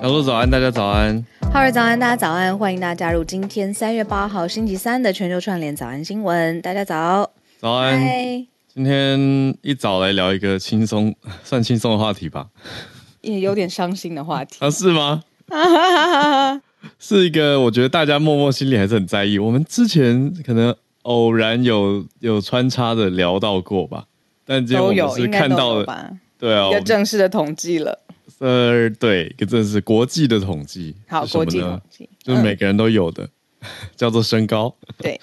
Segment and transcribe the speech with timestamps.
[0.00, 1.22] 小鹿早安，大家早安。
[1.52, 2.58] 浩儿早安，大家早安。
[2.58, 6.58] 欢迎大家加入今天三月八号星期三的全球串联早安新闻。
[6.62, 8.00] 大家早，早安。
[8.72, 12.46] 今天一早来聊一个轻松，算轻松的话题吧，
[13.20, 14.70] 也有点伤心的话题啊？
[14.70, 15.22] 是吗？
[16.98, 19.38] 是一个，我觉得大家默默心里还是很在意。
[19.38, 24.06] 我们之前可能偶然有有穿插的聊到过吧，
[24.46, 26.08] 但今天我们是看到了吧？
[26.38, 27.98] 对啊，一个正式的统计了。
[28.40, 30.94] 呃，对，这是国际的统计。
[31.06, 33.22] 好，国际统计就是每个人都有的，
[33.60, 34.74] 嗯、 叫做身高。
[34.96, 35.20] 对，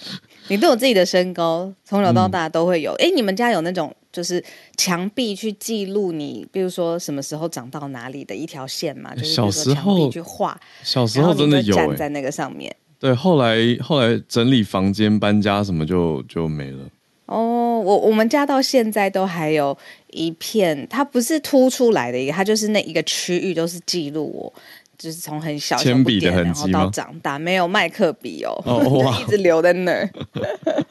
[0.49, 2.93] 你都有自己的身高，从小到大都会有。
[2.99, 4.43] 哎、嗯，你们家有那种就是
[4.77, 9.15] 墙壁去记录你，比如说什么时候长到哪里的一条线吗？
[9.15, 12.75] 就是小时候去画，小时候真的有站在那个上面。
[12.99, 16.83] 对，后来后来整理房间、搬家什么就就没了。
[17.27, 19.77] 哦，我我们家到现在都还有
[20.11, 24.53] 一片，它不是凸出来的一个，它就是那一个区域都是记录我，
[24.97, 30.09] 就是从很小铅笔的痕迹，然后到长大没有麦克笔哦，哦 就一直留在那儿，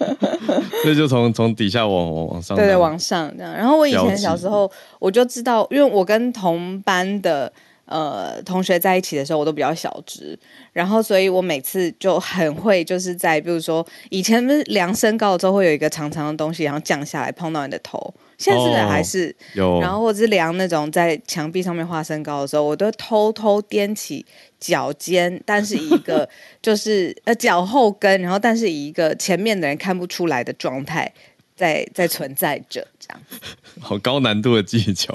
[0.84, 3.52] 所以就从从底下往往上，对对，往上这样。
[3.54, 7.52] 然后我以前小时候我就知道，因为我跟同班的。
[7.86, 10.38] 呃，同学在一起的时候，我都比较小只，
[10.72, 18.12] 然后所以我每次就很会，就是在比如说以前不是量身高的时候，会有一个长长的东西，然后降下来碰到你的头。
[18.38, 19.80] 现在是不是还是、哦、有？
[19.80, 24.26] 然后或者是量那种在墙壁上面画身高的时候，我都偷偷踮起
[24.60, 26.28] 脚尖，但是以一个
[26.60, 31.10] 就是呃脚后跟，然后但是以一个前面的人看不出来的状态。
[31.56, 33.20] 在在存在着，这样
[33.80, 35.14] 好高难度的技巧，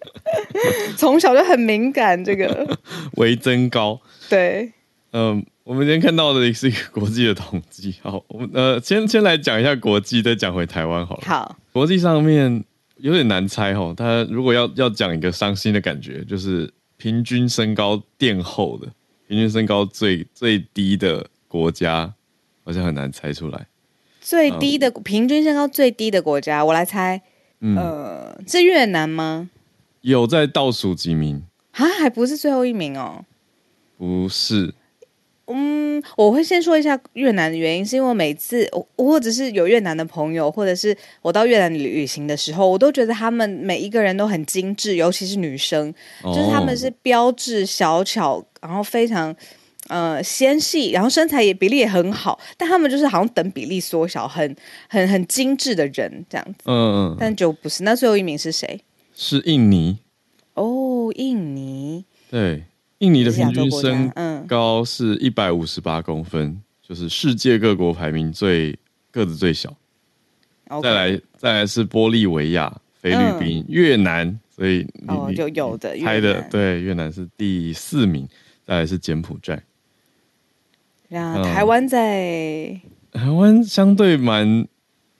[0.96, 2.24] 从小就很敏感。
[2.24, 2.78] 这个
[3.18, 4.72] 微增高，对，
[5.12, 7.96] 嗯，我们今天看到的是一个国际的统计。
[8.02, 11.22] 好，我们呃，先先来讲一下国际，再讲回台湾好了。
[11.26, 12.64] 好，国际上面
[12.98, 13.92] 有点难猜哈。
[13.96, 18.86] 他如果要要讲一个伤心的感觉，就是平均身高垫后的，
[19.26, 22.12] 平均身高最最低的国家，
[22.64, 23.66] 好像很难猜出来。
[24.26, 27.22] 最低的、嗯、平均身高最低的国家，我来猜，
[27.60, 29.48] 嗯、呃，是越南吗？
[30.00, 31.86] 有在倒数几名啊？
[32.00, 33.24] 还不是最后一名哦？
[33.96, 34.74] 不是。
[35.46, 45.94] 嗯，我会先说一下越南的原因，是因为我每次我或者是有越南的朋友，或者是我到越南旅行的时候，我都觉得他们每一个人都很精致，尤其是女生，
[46.24, 49.32] 哦、就是他们是标致小巧，然后非常。
[49.88, 54.56] 呃，纤细，然后身材也比例也很好，但他们就是好像等比例缩小，很
[54.88, 56.64] 很很精致的人这样子。
[56.64, 57.82] 嗯嗯，但就不是。
[57.84, 58.80] 那最后一名是谁？
[59.14, 59.98] 是印尼。
[60.54, 62.04] 哦，印尼。
[62.30, 62.64] 对，
[62.98, 64.12] 印尼的平均身
[64.46, 68.76] 高是一百五十八公分，嗯，就是世界各国排名最
[69.10, 69.72] 个子最小。
[70.68, 70.82] Okay.
[70.82, 78.28] 再来，再来是玻利维亚、菲律宾、嗯、越南，所以哦，就有的猜的对，越南是第四名，
[78.66, 79.62] 再来是柬埔寨。
[81.10, 82.80] 呀，台湾在、嗯、
[83.12, 84.66] 台湾相对蛮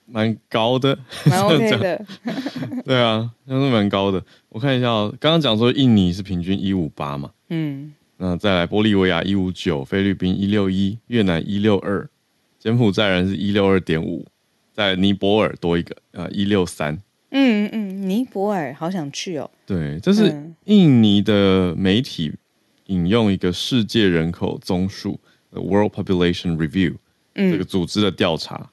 [0.07, 2.05] 蛮高的，蛮 OK 的。
[2.85, 4.23] 对啊，相对蛮高的。
[4.49, 12.09] 我看一下哦，刚刚讲说印尼是平均一五八嘛，嗯，那再来玻利维亚一五九，菲律宾一六一，越南一六二，
[12.59, 14.27] 柬埔寨人是一六二点五，
[14.73, 17.01] 在尼泊尔多一个啊一六三。
[17.31, 19.51] 嗯嗯，尼泊尔好想去哦。
[19.67, 22.33] 对，这是印尼的媒体
[22.87, 25.19] 引用一个世界人口总数。
[25.61, 26.97] World Population Review，
[27.35, 28.71] 嗯，这个组织的调查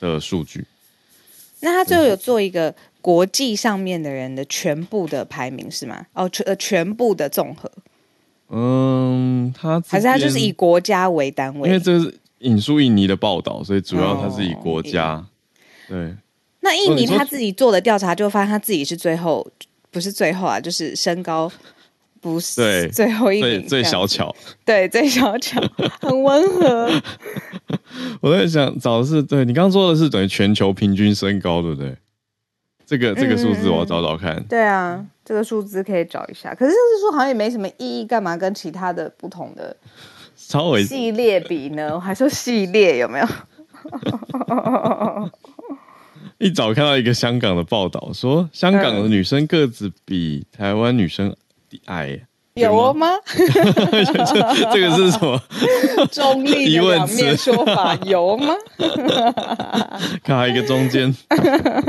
[0.00, 0.66] 的数据。
[1.60, 6.06] 那他最后有做一个国际上面的人的全部的排名是吗？
[6.12, 7.70] 哦，全呃全部的综合。
[8.50, 11.68] 嗯，他还是他就是以国家为单位？
[11.68, 15.14] 因为这是引述印尼的报道，所以主要他是以国家。
[15.14, 15.26] 哦、
[15.88, 16.14] 对，
[16.60, 19.46] 那印尼他自己做的调查就发现他自己是最后，
[19.90, 21.50] 不是最后啊，就是身高
[22.24, 24.34] 不是对最后一名， 最小巧，
[24.64, 25.60] 对最小巧，
[26.00, 26.90] 很温和。
[28.22, 31.94] 我在想找的是，对你刚刚说的是等于全球平均身高，对不对？
[32.86, 34.42] 这个这个数字我要找找看。
[34.44, 36.54] 对啊，这个数字可以找一下。
[36.54, 39.76] 可是这个数好像也没什么意义，干嘛跟其他的不同的
[40.34, 41.94] 稍微系列比呢？
[41.94, 43.26] 我还说系列有没有？
[46.38, 51.36] 一早看到一个香港的报道，说香港的女生个子比台湾女生
[51.86, 52.26] 矮。
[52.54, 53.08] 有吗？
[54.72, 55.40] 这个是什么？
[56.12, 58.54] 中立的两面说法有吗？
[60.22, 61.12] 卡一个中间。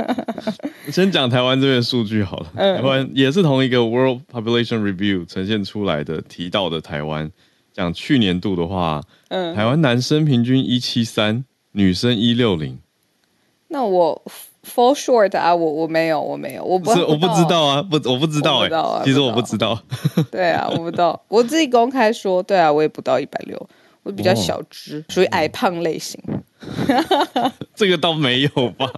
[0.92, 2.48] 先讲台湾这边数据好了。
[2.56, 7.32] 台湾也是同一个 World Population Review 呈现出来的，提到的台湾。
[7.72, 12.80] 讲去年度的话，嗯台湾男生平均一七三，女生一六零。
[13.68, 14.24] 那我。
[14.66, 19.80] For short 啊，我我没有，我没有，我不，是我不知道啊， 不，我不知道哎、欸啊，其实我不知道。
[20.32, 23.70] 对啊，我不知道，我自己公开说，对啊，我也不到一百六，
[24.02, 26.20] 我比较小只，属、哦、于矮胖类型。
[27.76, 28.92] 这个倒没有吧？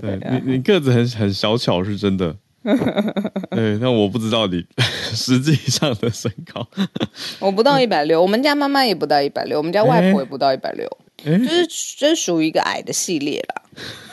[0.00, 2.36] 对，你，你个子很很小巧是真的。
[3.50, 6.66] 对，但我不知道你实际上的身高。
[7.38, 10.86] 我不到一百六，我们家妈妈也不到一百六，我们家外婆也不到一百六。
[11.24, 13.62] 就是就是属于一个矮的系列啦，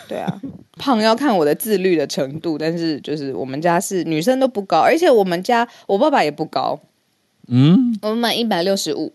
[0.07, 0.41] 对啊，
[0.77, 6.79] 胖要看我的自律的程度，但是就是我们家是女生都不高，而且我们家我爸爸也不高，
[7.47, 9.13] 嗯，我们满一百六十五，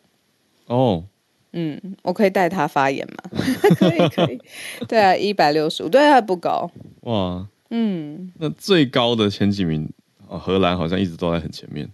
[0.66, 1.04] 哦，
[1.52, 3.30] 嗯，我可以代他发言吗？
[3.78, 4.38] 可以可以，
[4.86, 6.70] 对啊，一百六十五，对啊，不高，
[7.00, 9.88] 哇，嗯，那最高的前几名，
[10.28, 11.88] 哦，荷兰好像一直都在很前面。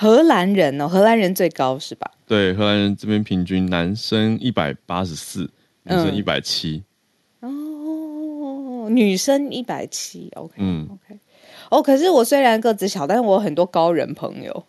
[0.00, 2.08] 荷兰人哦，荷兰人最高是吧？
[2.24, 5.50] 对，荷兰人这边平均男生一百八十四，
[5.82, 6.84] 女生一百七。
[7.40, 11.18] 哦，女生一百七，OK，嗯，OK。
[11.68, 14.64] 哦，可是我虽然个子小，但是我有很多高人朋友。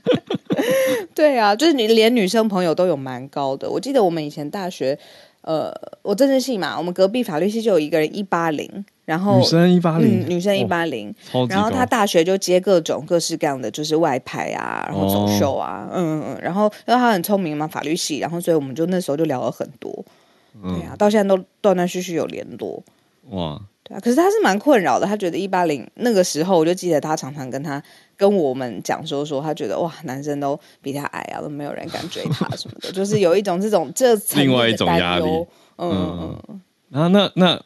[1.14, 3.70] 对啊，就是你连女生朋友都有蛮高的。
[3.70, 4.98] 我记得我们以前大学，
[5.44, 8.84] 呃，我政治系嘛，我们隔壁法律系就有一个人一八零。
[9.04, 11.14] 然后女生一八零，女生一八零，
[11.50, 19.92] 然后她大学就接各种各式各样的，就是外派啊，然后走秀啊，哦、嗯嗯，然后因为她很聪明嘛，法律系，然后所以我们就那时候就聊了很多，
[20.62, 22.82] 嗯、对啊，到现在都断断续续有联络，
[23.28, 27.82] 哇，对啊，可是她是蛮困扰的，她觉得一八零那个时候，我就记得她常常跟她
[28.16, 35.24] 跟我们讲说说，他觉得哇，男生都比他矮啊，都没有人敢追他什么的， 就是有一种这种这另外一种压力，
[35.76, 36.42] 嗯嗯。
[36.48, 36.60] 嗯
[36.92, 37.60] 啊，那那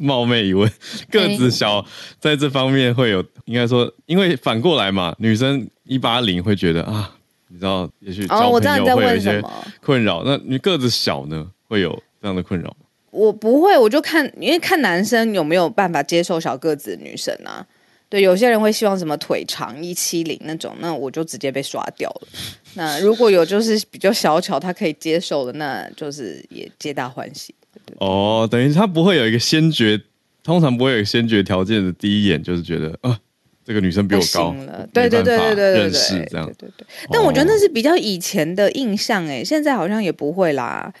[0.00, 0.68] 冒昧一问，
[1.08, 1.84] 个子小
[2.18, 7.14] 在这方面会有，应该说，因为反过来嘛，女生一八零会觉得啊，
[7.46, 9.40] 你知道，也许交朋友会有一些
[9.80, 10.24] 困扰。
[10.24, 12.86] 那你个子小呢，会有这样的困扰吗？
[13.12, 17.64] 我不会，我就看，因为看男生有没有办法接受小个子女生啊。
[18.08, 22.28] 对，有些人会希望什么腿长一七零那种，那我就直接被刷掉了。
[22.74, 27.54] 那如果有就是比较小巧，他可以接受的，那就是也皆大欢喜。
[27.98, 30.00] 哦，等于他不会有一个先决，
[30.42, 33.18] 通常不会有一个先决条件的第一眼就是觉得啊，
[33.64, 34.54] 这个女生比我高，
[34.92, 36.86] 对对对对对对，认识这样，对对对。
[37.10, 40.92] 但我觉得那是比较以前的印象哎，现在好像也不会啦。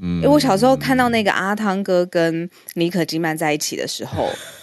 [0.00, 4.30] 嗯，因为我小时候看到那个阿汤哥跟妮可基曼在一起的时候，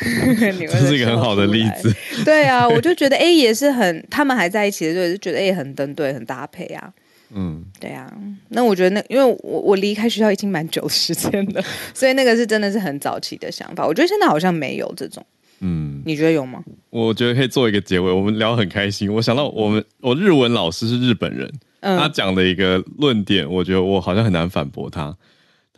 [0.70, 1.94] 这是一个很好的例子。
[2.24, 6.92] 对啊，我就觉得 A，也是很，他们还在一起的时候，就觉得哎，很登对，很搭配啊。
[7.32, 8.12] 嗯，对啊，
[8.48, 11.62] 那我觉得那因为我我离开学校已经蛮久时间了，
[11.94, 13.86] 所以那个是真的是很早期的想法。
[13.86, 15.24] 我觉得现在好像没有这种，
[15.60, 16.60] 嗯，你觉得有吗？
[16.90, 19.12] 我觉得可以做一个结尾，我们聊很开心。
[19.12, 21.48] 我想到我们我日文老师是日本人，
[21.82, 25.16] 嗯、他讲的一个论点，我觉得我好像很难反驳他。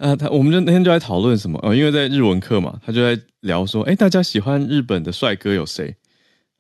[0.03, 1.57] 啊，他我们就那天就在讨论什么？
[1.63, 5.95] 哦，因为在日文课嘛，他就在聊说，哎，大家喜欢日本的帅哥有谁？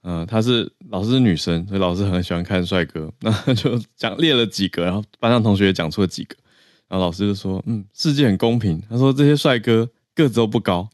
[0.05, 6.37] 嗯、呃，她是老师是女生，所以老师很喜欢看帅哥， 那就讲列了几个，然后班上同学也讲出了几个，
[6.89, 10.89] 然后老师就说，嗯，世界很公平，他说这些帅哥个子都不高，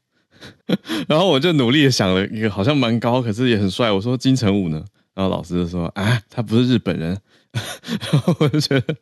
[1.07, 4.83] 然后我就努力的想了一个好像蛮高，可是也很帅，我说金城武呢，
[5.15, 7.19] 然后老师就说，啊，他不是日本人，
[8.13, 8.95] 然 后我就觉得，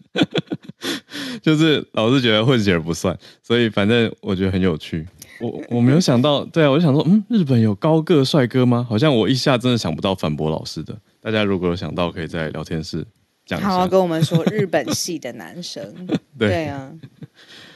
[1.43, 5.07] 就是老是觉得混血儿不算，所以反正我觉得很有趣。
[5.41, 8.87] 我我没有想到，对啊，我就想说，嗯，日本有高个帅哥吗？
[8.89, 10.97] 好像我一下真的想不到反驳老师的。
[11.21, 13.05] 大家如果有想到，可以在聊天室
[13.45, 13.69] 讲一下。
[13.69, 15.83] 好好跟我们说日本系的男生，
[16.39, 16.91] 对，对啊，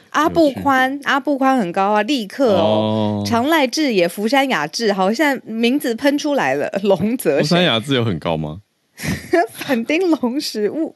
[0.09, 7.37] 阿布宽，阿布宽很高啊，立刻哦，长濑智也，福山雅治，好像名字喷出来了，龙泽。
[7.37, 8.61] 福山雅治有很高吗？
[9.51, 10.95] 反町隆史物。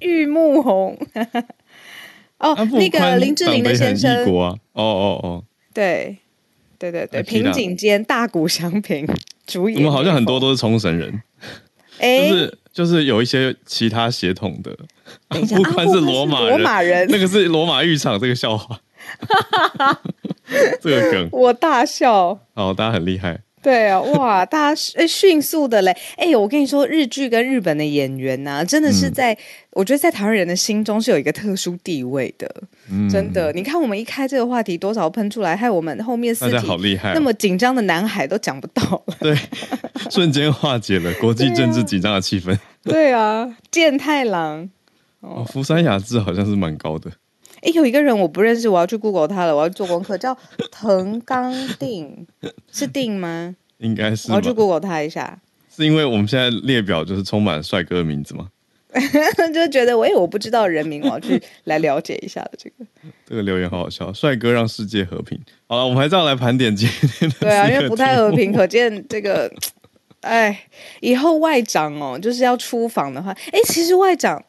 [0.00, 0.96] 玉木宏。
[2.38, 4.24] 哦，那个林志玲的先生。
[4.24, 6.16] 国啊，哦哦哦，对，
[6.78, 9.06] 对对对，平井坚、大谷翔平
[9.46, 9.78] 主演。
[9.78, 11.22] 我们好像很多都是冲绳人，
[11.98, 14.74] 哎，就是就是有一些其他血统的。
[15.28, 18.80] 不宽是罗马人，罗马人，那个是罗马浴场这个笑话。
[20.80, 22.38] 这个梗，我大笑。
[22.54, 23.40] 好，大家很厉害。
[23.62, 25.94] 对啊，哇，大家哎，迅速的嘞！
[26.16, 29.38] 哎，我跟你说，日剧跟日本的演员呐、啊，真的是在、嗯，
[29.72, 32.50] 我觉得在台湾人的心中是有一个特殊地位的。
[32.90, 39.14] 嗯，真的，你看我们一开这个话题，多少喷出来，害我们后面四题好厉害，那么紧张的南海都讲不到了。
[39.20, 39.36] 对，
[40.10, 42.58] 瞬间化解了国际政治紧张的气氛。
[42.82, 44.70] 对啊，健太郎
[45.20, 47.10] 哦，福山雅治好像是蛮高的。
[47.62, 50.36] 哎，有一个人我不认识，我要去 Google 他了，我要做功课，叫
[50.70, 52.26] 藤冈定，
[52.72, 53.54] 是定吗？
[53.78, 54.30] 应该是。
[54.30, 55.38] 我要去 Google 他一下。
[55.74, 58.48] 是因为我们现在列表就是充满帅哥的名字吗？
[59.54, 62.84] 就觉得，喂，我不知道人名，我要去来了解一下的这个。
[63.24, 65.38] 这个留言好好笑，帅哥让世界和平。
[65.68, 67.36] 好了，我们还是要来盘点今天的。
[67.38, 69.48] 对啊，因为不太和平，可见这个，
[70.22, 70.66] 哎，
[71.00, 74.44] 以后外长哦，就是要出访的话，哎，其实外长。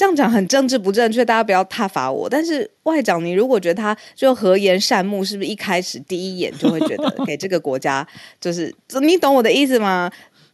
[0.00, 2.26] 这样讲很政治不正确，大家不要挞伐我。
[2.26, 8.06] 但是外长，你如果觉得他就和颜善目，是不是一开始第一眼就会觉得给这个国家
[8.40, 8.74] 就是？
[9.02, 10.10] 你懂我的意思吗？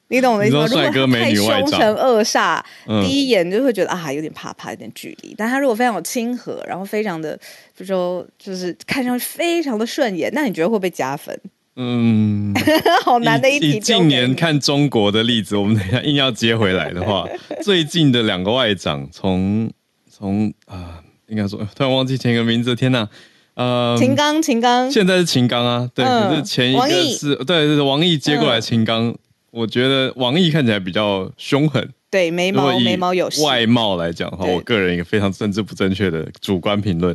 [0.08, 0.66] 你懂我的意思吗？
[0.66, 2.60] 如果他太凶神恶煞，
[3.06, 5.32] 第一眼就会觉得啊，有点怕怕，有点距离。
[5.38, 7.38] 但他如果非常有亲和，然后非常的，
[7.72, 11.40] 就说就是看上去非常的顺眼，那你觉得会不会加分？
[11.76, 12.54] 嗯，
[13.04, 13.72] 好难的一题。
[13.72, 17.26] 以近年看中国的例子，我们等一下硬要接回来的话，
[17.62, 19.70] 最近的两个外长，从
[20.10, 23.06] 从啊，应该说突然忘记前一个名字，天哪，
[23.54, 29.18] 呃，秦刚，秦刚，现在是秦刚啊，对，嗯、可是前一个是对，是王毅接过来秦刚、嗯，
[29.50, 37.14] 我觉得王毅看起来比较凶狠，对，眉毛眉毛有外貌来讲的话，我个人一个非常政治不正确的主观评论。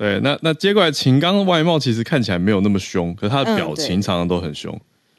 [0.00, 4.74] 对，那那接过来秦刚的外貌其实看起来没有那么凶，可是他的表情常常都很凶。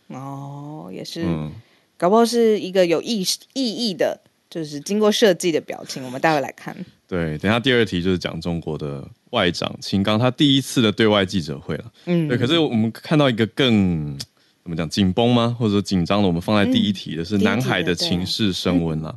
[0.10, 1.52] 嗯、哦，也是、嗯，
[1.98, 3.24] 搞不好是一个有意
[3.54, 4.20] 意义的，
[4.50, 6.04] 就是经过设计的表情。
[6.04, 6.76] 我们待会来看。
[7.08, 11.86] 对，等下第二题就是讲中国的外长秦刚他第一次的对外记者会了。
[12.06, 12.36] 嗯，对。
[12.36, 14.18] 可是我们看到一个更
[14.64, 15.56] 怎么讲紧绷吗？
[15.60, 16.28] 或者说紧张的？
[16.28, 19.16] 我们放在第一题的是南海的情势升温了。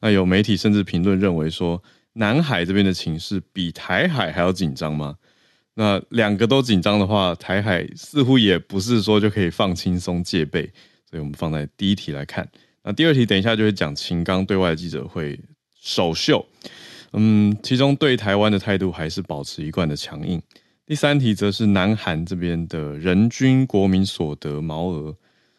[0.00, 1.80] 那有媒体甚至评论认为说。
[2.14, 5.16] 南海这边的情势比台海还要紧张吗？
[5.74, 10.62] 那两个都紧张的话，台海似乎也不是说就可以放轻松戒备，
[11.10, 12.48] 所以我们放在第一题来看。
[12.84, 15.40] 那第二题等一下就会讲秦刚对外记者会
[15.80, 16.46] 首秀，
[17.14, 20.40] 嗯，其中对台湾的态度还是保持一贯的强硬。
[20.86, 25.16] 第三题则是南韩这边的人均国民所得毛额，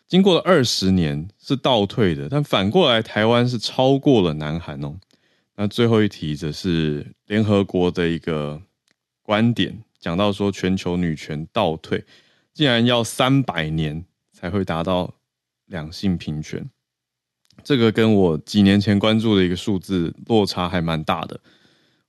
[0.07, 4.95] 经过了二十年是倒退的，但反过来台湾是超过了南韩哦。
[5.57, 8.61] 那最后一题则是联合国的一个
[9.21, 12.03] 观点，讲到说全球女权倒退，
[12.53, 15.15] 竟然要三百年才会达到
[15.65, 16.69] 两性平权，
[17.63, 21.39] 这个跟我几年前关注的一个数字落差还蛮大的。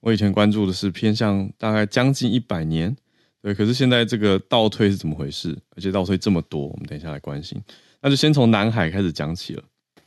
[0.00, 2.96] 我以前关注的是偏向大概将近一百年，
[3.40, 5.56] 对，可是现在这个倒退是怎么回事？
[5.76, 7.60] 而且倒退这么多，我们等一下来关心。
[8.02, 9.62] 那就先从南海开始讲起了。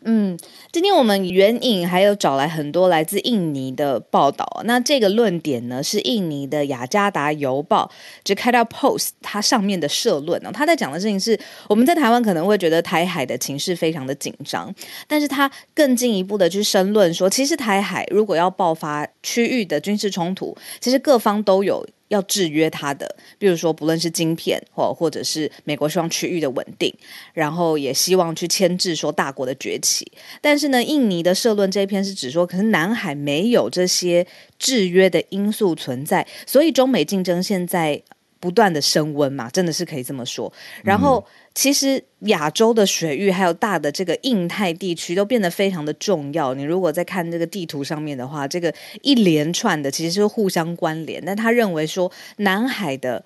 [0.05, 0.37] 嗯，
[0.71, 4.61] 今天我们援引还有找来很多来自印尼的报道。
[4.63, 7.91] 那这个论点呢，是印尼的雅加达邮报
[8.23, 10.49] 就开到 Post 它上面的社论呢。
[10.53, 11.37] 他在讲的事情是，
[11.67, 14.73] 我们在台湾可能会觉得台海的情势非常的紧张，
[15.05, 21.85] 但是他更进一步的去申论说，其实台海如果要爆发区域的军事冲突，其实各方都有。
[22.09, 26.93] 要制约它的，比如说不论是晶片或或者是美国希望区域的稳定，
[27.33, 30.11] 然后也希望去牵制说大国的崛起。
[30.41, 34.27] 但是呢，印尼的社论这一篇是指说，可是南海没有这些
[34.59, 38.01] 制约的因素存在，所以中美竞争现在
[38.39, 40.51] 不断的升温嘛，真的是可以这么说。
[40.83, 41.25] 然后。
[41.59, 46.53] 其实亚洲的水域还有大的这个印太地区都变得非常的重要。
[46.53, 51.21] 你如果在看这个地图上面的话，这个一连串的其实是互相关联。
[51.25, 53.25] 但他认为说南海的。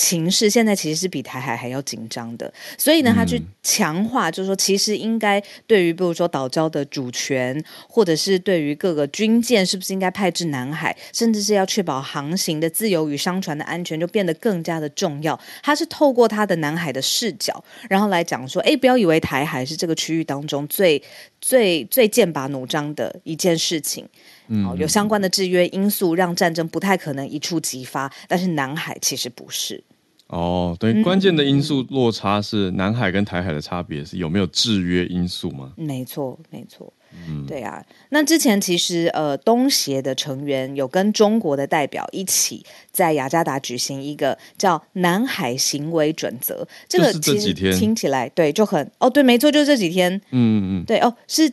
[0.00, 15.36] 情势现在其实是比台海还要紧张的，所以呢，他去强化，就是说，其实应该对于比如说岛礁的主权，或者是对于各个军舰是不是应该派至南海，甚至是要确保航行的自由与商船的安全，就变得更加的重要。
[15.64, 21.02] 他是透过他的南海的视角，然后来讲说，哎，不要以为台海是这个区域当中最
[21.40, 24.08] 最最剑拔弩张的一件事情。
[24.46, 28.10] 嗯，有相关的制约因素，让战争不太可能一触即发。
[28.26, 29.82] 但是南海其实不是。
[30.28, 35.72] 哦，对，关键的因素落差是南海跟台海的差别是有没有制约因素吗？
[35.76, 36.92] 没错，没错。
[37.26, 37.82] 嗯，对啊。
[38.10, 46.68] 那之前其实呃，东协的成员有跟中国的代表一起在雅加达举行一个叫南海行为准则。
[46.86, 50.12] 这个其实听起来对就很哦，对，没错，就这几天。
[50.12, 51.50] 嗯嗯嗯，对哦，是。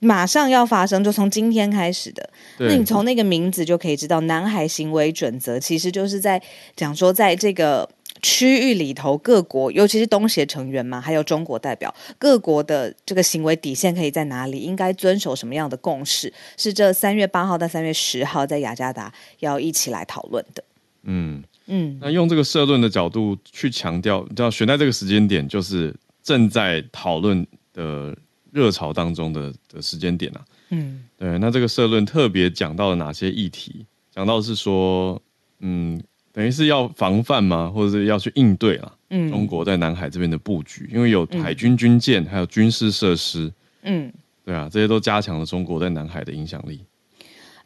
[0.00, 2.30] 马上要发生，就从今天开始的。
[2.60, 6.40] 那你从那个名字就可以知道，南海行为准则其实就是在
[6.76, 7.88] 讲说，在这个
[8.22, 20.64] 区域里头，各国尤其是东协成员嘛，还有中国代表，各国的这个行为底线可以在哪里，应该遵守什么样的共识，是这三月八号到三月十号在雅加达要一起来讨论的。
[21.02, 28.16] 嗯嗯，那用这个社论的角度去强调，你知道选在这个时间点，就是正在讨论的。
[28.50, 33.84] 热潮当中的的时间点啊，嗯，对，那这个社论特别讲到了哪些议题？
[34.10, 35.20] 讲到是说，
[35.60, 37.70] 嗯，等于是要防范吗？
[37.74, 38.92] 或者是要去应对啊？
[39.10, 44.12] 嗯，中国在南海这边的布局，因为有海军军舰，还有军事设施，嗯，
[44.44, 46.84] 对啊，这些都加强了中国在南海的影响力。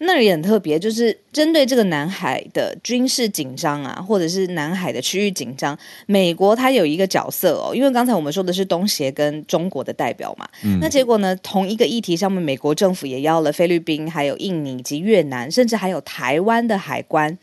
[0.04, 7.72] 那里也很特别，就是针对这个南海的军事紧张啊，或者是南海的区域紧张，美国它有一个角色哦。
[7.72, 17.38] 因为刚才我们说的是东协跟中国的代表嘛，嗯、那结果呢，同一个议题上面，美国政府也邀了菲律宾、还有印尼以及越南，甚至还有台湾的海关、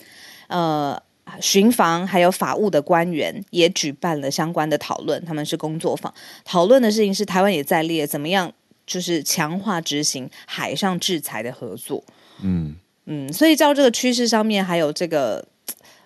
[0.48, 1.02] 呃
[1.42, 5.24] 巡防还有法务的官员也举办了相关的讨论。
[5.26, 8.52] 他们是工作坊，讨论的事情是台湾也在列怎么样，
[8.86, 12.04] 就是强化执行海上制裁的合作。
[12.42, 15.44] 嗯嗯，所以照这个趋势上面，还有这个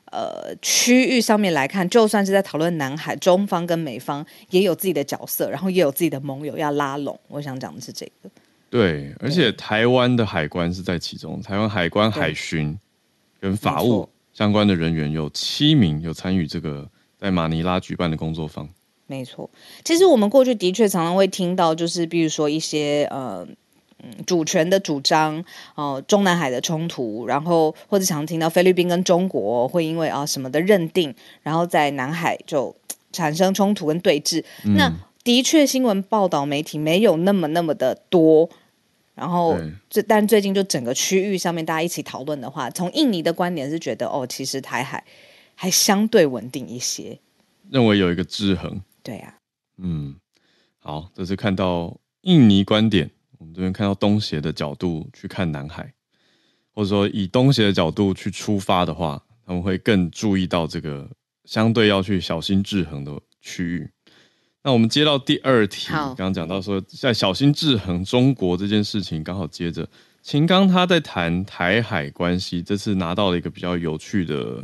[0.06, 7.20] 呃区域上面来看，就算是在讨论南海，中方跟美方也有自己的角色，然后也有自己的盟友要拉拢。
[7.27, 8.30] 我想讲的是这个。
[8.70, 12.75] 对，而且台湾的海关是在其中，台湾海关海巡
[13.39, 18.68] 跟法务相关的人员有七名有参与这个在马尼拉举办的工作坊。
[19.08, 19.50] 没错，
[19.84, 23.48] 其实我们过去的确常常会听到，就是比如说一些呃。
[24.25, 25.40] 主权的主张，
[25.75, 32.75] 哦、呃，中南海的冲突，然后或者常听到菲律宾跟中国会因为啊什么的认定，然后在南海就
[33.13, 34.43] 产生冲突跟对峙。
[34.65, 34.91] 嗯、那
[35.24, 38.50] 的确新闻报道媒体没有那么那么的多，
[39.15, 39.56] 然后
[39.89, 45.04] 这对但最近就整个区域上面大家一起讨论的话，从印尼的观点是觉得哦，其实台海
[45.56, 47.19] 还相对稳定一些，
[47.69, 48.82] 认为有一个制衡。
[49.04, 49.38] 对呀、啊，
[49.78, 50.15] 嗯，
[50.80, 53.10] 好，这是看到印尼观点。
[53.38, 55.93] 我们这边看到东协的角度去看南海，
[56.73, 61.10] 或者说以东协的角度去出发的话，他们会更注意到这个
[61.43, 63.91] 相对要去小心制衡的区域。
[64.63, 69.86] 那我们接到第二题，刚刚讲到说在小心制衡中国这件事情，刚好接着
[70.21, 74.63] 秦刚他在谈台海关系，这次拿到了一个比较有趣的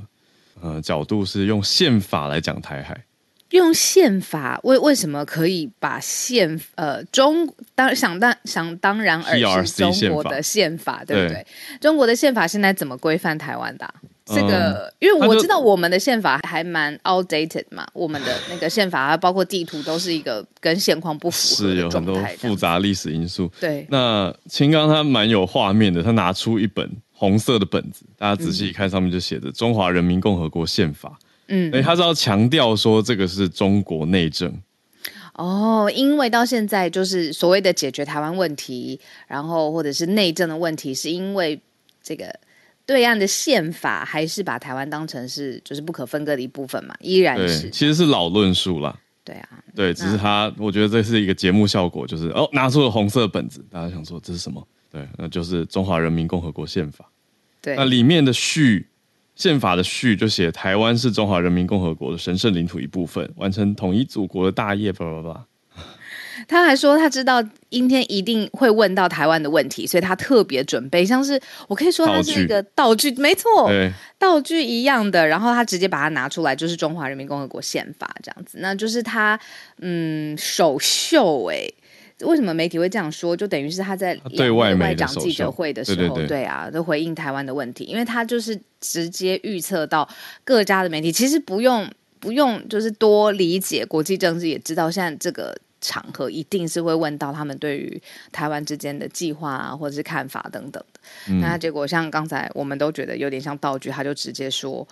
[0.62, 3.06] 呃角度，是用宪法来讲台海。
[3.50, 11.44] 用宪法为为什么可以把宪呃中当想当想当然而是中国的宪法，对不对？
[11.44, 11.48] 对
[11.82, 13.94] 中国的宪法现在怎么规范台湾的、啊？
[14.34, 23.52] 这个、嗯、因为我知道我们的宪法还蛮 outdated 嘛，我们的那个宪法包括地图都是一个跟现况不符是有很多复杂历史因素。
[23.60, 31.10] 对，那秦刚他蛮有画面的，他拿出一本红色的本子，大家仔细一看，上面就写着《中华人民共和国宪法》。
[31.48, 34.54] 嗯，所以他是要强调说这个是中国内政。
[35.34, 41.60] 哦，因为到现在就是所谓的解决台湾问题，然后或者是内政的问题，是因为
[42.04, 42.26] 这个
[42.90, 49.00] 对岸的宪法还是把台湾当成是就是不可分割的一部分嘛，依然是其实是老论述啦。
[49.24, 54.68] 对啊，对，只是他我觉得这是一个节目效果，就是哦拿出了红色本子，大家想说这是什么？
[54.92, 57.08] 对，那就是中华人民共和国宪法。
[57.62, 58.88] 对，那里面的序。
[59.36, 64.92] 宪法的序就写台湾是中华人民共和国的神圣领土一部分，完成统一祖国的大业。
[64.92, 65.46] 叭叭叭。
[66.50, 73.70] 他还说他知道今天一定会问到台湾的问题，所以他特别准备，像是我可以说他是一个道具，道具没错，
[74.18, 75.26] 道具一样的。
[75.28, 79.40] 然后他直接把它拿出来，就是中华人民共和国宪法这样子，那就是他
[79.78, 81.74] 嗯首秀哎、欸。
[82.24, 83.34] 为什么媒体会这样说？
[83.34, 90.06] 就等于是他在对外讲记者会的时候，对，对，对，对啊，都回应台湾的问题，因为他就是直接预测到
[90.44, 101.00] 各家的媒体，其实不用不用，就是多理解国际政治，也知道现在这个场合一定是会问到他们对于台湾之间的计划啊，或者是看法等等的。
[101.30, 104.88] 嗯、那结果像刚才我们都觉得有点像道具，他就直接说。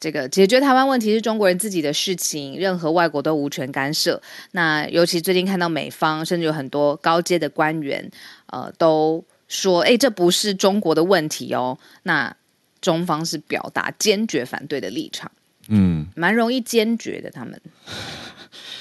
[0.00, 4.20] 这个解决台湾问题是中国人自己的事情，任何外国都无权干涉。
[4.50, 8.10] 那尤其最近看到美方，甚至有很多高阶的官员，
[8.46, 12.36] 呃，都说：“哎，这不是中国的问题哦。”那
[12.82, 15.30] 中方是表达坚决反对的立场。
[15.68, 17.58] 嗯，蛮容易坚决的，他们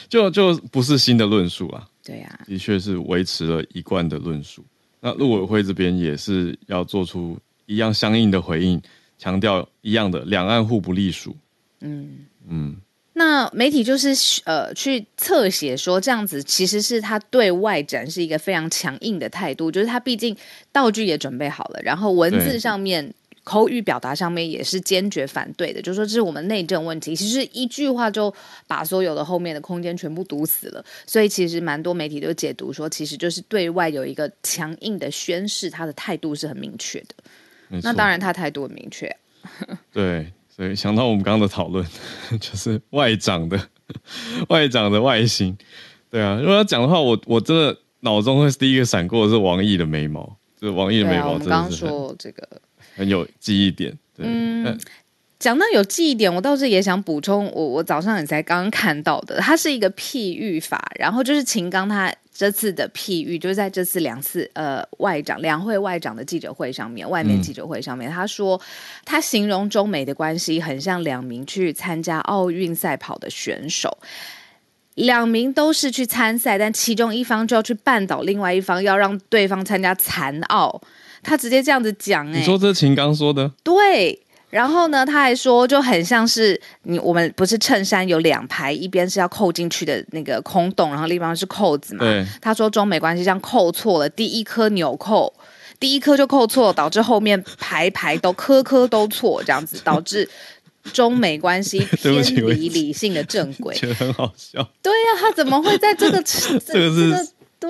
[0.09, 1.87] 就就不是新的论述啊。
[2.03, 4.63] 对呀、啊，的确是维持了一贯的论述。
[4.99, 8.81] 那陆委会这边也是要做出一样相应的回应，
[9.17, 11.35] 强调一样的两岸互不隶属。
[11.81, 12.77] 嗯嗯。
[13.15, 14.09] 那媒体就是
[14.45, 20.35] 呃去侧写说这样子，其实是他对外展示一个非常强硬的态度，就是他毕竟
[20.71, 27.15] 道具也准备好了，然后文字上面口语表达上面也是坚决反对的，就是说这是我们内政问题。
[27.15, 28.33] 其实一句话就
[28.67, 37.79] 把所有的后面的空间全部堵死了，所以其实蛮多媒体都解读说，其实就是对外有一个强硬的宣示，他的态度是很明确的。
[37.81, 39.79] 那当然他态度很明确啊。
[39.91, 40.31] 对。
[40.55, 41.83] 所以想到我们刚刚的讨论，
[42.39, 43.59] 就是外长的
[44.49, 45.57] 外长的外形，
[46.11, 46.37] 对啊。
[46.39, 52.47] 如果要讲的话，我我真的脑中会第一个闪过的是王毅的眉毛，就是王毅的眉毛真的是、啊、我们刚刚说这个
[52.95, 53.91] 很有记忆点。
[54.15, 54.79] 对嗯，
[55.39, 62.13] 讲到有记忆点，我倒是也想补充，我我早上也才刚刚看到的，它是一个譬喻法，然后就是秦刚他。
[62.35, 68.59] 这次的譬喻就是在这次两次呃外长两会外长的记者会上面，外面记者会上面，嗯、他说
[69.05, 73.95] 他形容中美的关系很像两名去参加奥运赛跑的选手，
[74.95, 80.81] 两名都是去参赛，但其中一方就要去绊倒另外一方，要让对方参加残奥。
[81.23, 83.51] 他直接这样子讲、欸，哎，你说这是秦刚说的？
[83.63, 84.19] 对。
[84.49, 92.01] 然后呢，他还说，就很像是你我们不是衬衫有两排，一边是要扣进去的那个空洞，然后另一方是扣子嘛。
[92.01, 92.23] 对。
[92.39, 95.33] 他说中美关系这样扣错了，第一颗纽扣，
[95.79, 100.29] 第一颗就扣错，导致后面排排都颗颗都错，这样子 导致
[100.93, 103.73] 中美关系偏离理性的正轨。
[103.73, 104.61] 觉得很好笑。
[104.83, 107.11] 对呀、啊，他怎么会在这个 这个是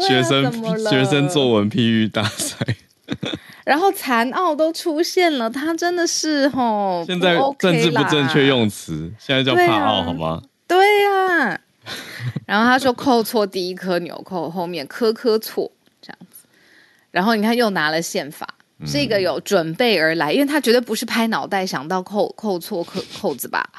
[0.06, 2.58] 学生、这个啊、学生作文譬喻大赛。
[3.66, 10.42] 然后残奥都出现了，他真的是吼，现在政治不正确用词，现在叫怕奥好吗？
[10.68, 11.60] 对呀、啊。
[12.48, 15.70] 然后他说扣错第一颗纽扣，后面颗颗错
[16.02, 16.48] 这样子。
[17.12, 18.48] 然后你看又拿了宪法，
[18.86, 23.70] 是一个有准备而来，因为他绝对不是拍脑袋想到扣扣错扣扣子吧，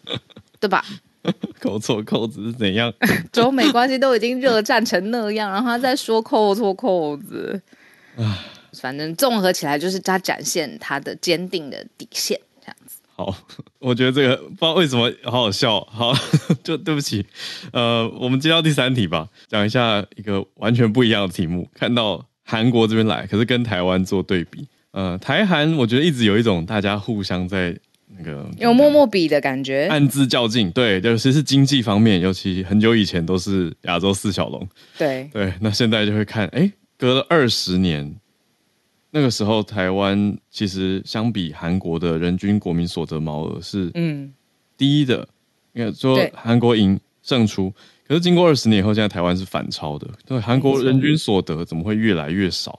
[0.60, 0.84] 对吧？
[1.58, 2.92] 扣错扣子是怎样？
[3.32, 7.60] 中美关系都已经热战成那样，然后他再说扣错扣子，
[8.80, 12.98] 反正综合起来，就是他展现他的坚定的底线，这样子。
[13.14, 13.34] 好，
[13.78, 15.80] 我觉得这个不知道为什么好好笑。
[15.90, 16.12] 好，
[16.62, 17.24] 就对不起。
[17.72, 21.66] 呃，我们接到第三题吧，讲一下一个完全不一样的题目。
[21.74, 24.68] 看到韩国这边来，可是跟台湾做对比。
[24.90, 27.74] 呃，台韩我觉得一直有一种大家互相在
[28.18, 30.70] 那个有默默比的感觉，暗自较劲。
[30.72, 34.68] 对，尤其是经济方面，尤其很久以前都是亚洲四小龙。
[34.98, 38.14] 对对，那现在就会看，哎，隔了二十年。
[39.16, 44.30] 那个时候，台湾其实相比韩国的人均国民所得毛额是嗯
[44.76, 45.26] 低的，
[45.72, 47.72] 因为说韩国赢胜出。
[48.06, 50.06] 可是经过二十年以后，现在台湾是反超的。
[50.26, 52.78] 对，韩国人均所得怎么会越来越少？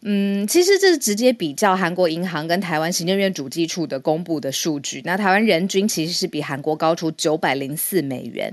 [0.00, 5.00] 嗯，其实这是直接比较韩国银行跟台湾行政院主计处的公布的数据。
[5.04, 8.52] 那台湾人均其实是比韩国高出九百零四美元。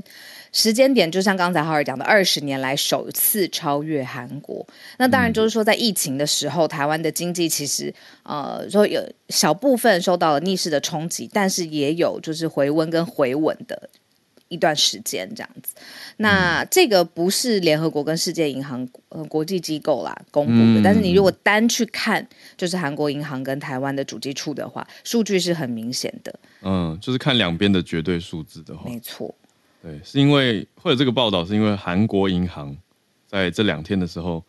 [0.51, 4.65] 时间点就像刚才浩尔讲的，二十年来首次超越韩国。
[4.97, 13.89] 那当然就是说，在疫情的时候，台湾的经济其实呃说有小部分受到了逆势的冲击，但是也有就是回温跟回稳的
[14.47, 15.75] 一段时间这样子。
[16.17, 26.33] 那这个不是联合国跟世界银行呃国际机构啦公布的，但是你如果单去看就是韩国银行跟台湾的主机处的话，数据是很明显的。
[26.63, 29.33] 嗯，就是看两边的绝对数字的话，没错。
[29.81, 32.75] 对，是因为会有这个报道，是因为韩国银行
[33.25, 34.43] 在这两天的时候，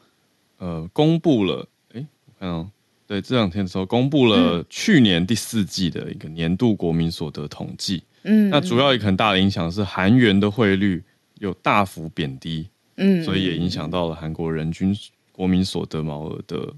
[0.58, 2.68] 呃，公布了，哎，我看哦，
[3.06, 8.02] 对，这两天的时候公布了去年第四季的一个年度国民所得统计。
[8.24, 11.02] 嗯，那主要一个很大的影响是韩元的汇率
[11.38, 14.92] 有大幅贬低，嗯，所以也影响到了韩国人均
[15.30, 16.74] 国民所得毛额的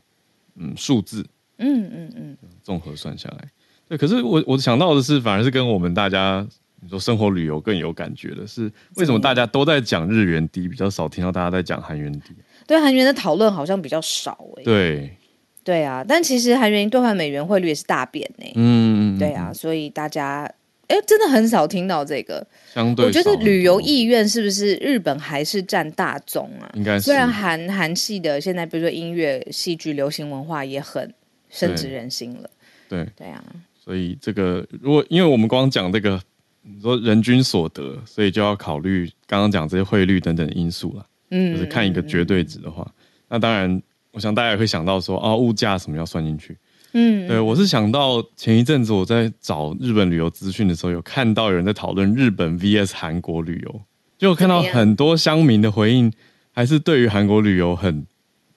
[0.56, 1.26] 嗯数字。
[1.56, 3.48] 嗯嗯嗯，综合算下来，
[3.88, 6.46] 对，可是我我想到的是，反而是跟我们大家。
[6.84, 12.34] 你说生活旅游更有感觉的是为什么大家都在讲日元低，比较少听到大家在讲韩元低？
[12.66, 14.64] 对韩元的讨论好像比较少哎、欸。
[14.64, 15.16] 对，
[15.62, 18.52] 对啊，但其实韩元兑换美元汇率也是大贬呢、欸。
[18.56, 20.52] 嗯，对啊，所以大家
[20.88, 22.44] 哎，真的很少听到这个。
[22.74, 26.68] 相对，我觉得旅游意愿是不是日本还是占大宗啊？
[26.74, 27.02] 应该是。
[27.02, 31.14] 虽然韩韩系的现在，比如说音乐、戏剧、流行文化也很
[31.48, 32.50] 深植人心了。
[32.88, 33.40] 对对啊，
[33.78, 36.20] 所以这个如果因为我们光讲这个。
[36.62, 41.06] 你说人均所得，所以就要考虑刚刚讲这些汇率等等因素了。
[41.30, 42.94] 嗯，就是看一个绝对值的话，嗯、
[43.30, 46.56] 那当然，我想大家也会想到说，啊，物价什么要算进去。
[46.92, 53.80] 嗯，对，我是想到前一阵子我在找日本旅游资讯的时候，有看到有人在讨论日本 VS 韩国旅游，
[54.18, 56.12] 就看到很多乡民的回应，
[56.52, 58.06] 还是对于韩国旅游很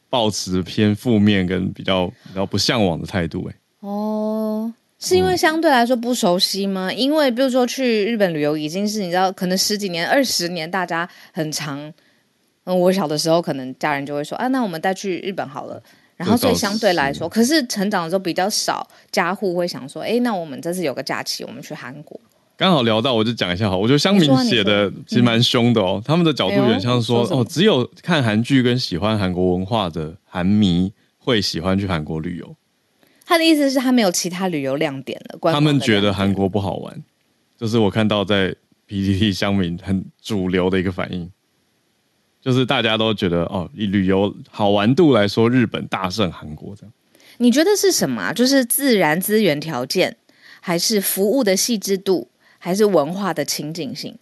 [0.09, 3.49] 抱持偏负面跟比较比较不向往的态度。
[3.49, 4.73] 哎，哦，
[5.07, 6.89] 是因为相对来说不熟悉吗？
[6.89, 11.79] 嗯、因为比如说去日本旅游已经是你知道，可能十几年、二十年，大家很长。
[12.63, 15.79] 嗯，我小的时候可能家人就会说啊，那我们带去日本好了。
[16.17, 22.19] 然后所以相对来说，可是成长的时候比较少家户会想说，哎，那我们这次有个假期，我们去韩国。
[22.57, 23.75] 刚好聊到，我就讲一下哈。
[23.75, 32.55] 我觉得乡民写的其实蛮凶的哦，他们的角度有点像说，哦，只有看韩剧跟喜欢韩国文化的韩迷会喜欢去韩国旅游。
[33.25, 35.39] 他的意思是，他没有其他旅游亮点了。
[35.51, 37.03] 他们觉得韩国不好玩，
[37.57, 38.55] 就是我看到在
[38.87, 41.31] PTT 乡民很主流的一个反应，
[42.41, 46.93] 就是大家都觉得哦，以旅游好玩度来说，日本大胜韩国这样。
[47.37, 48.31] 你觉得是什么？
[48.31, 50.17] 就是自然资源条件，
[50.61, 52.29] 还是服务的细致度？
[52.57, 54.17] 还是文化的情景性，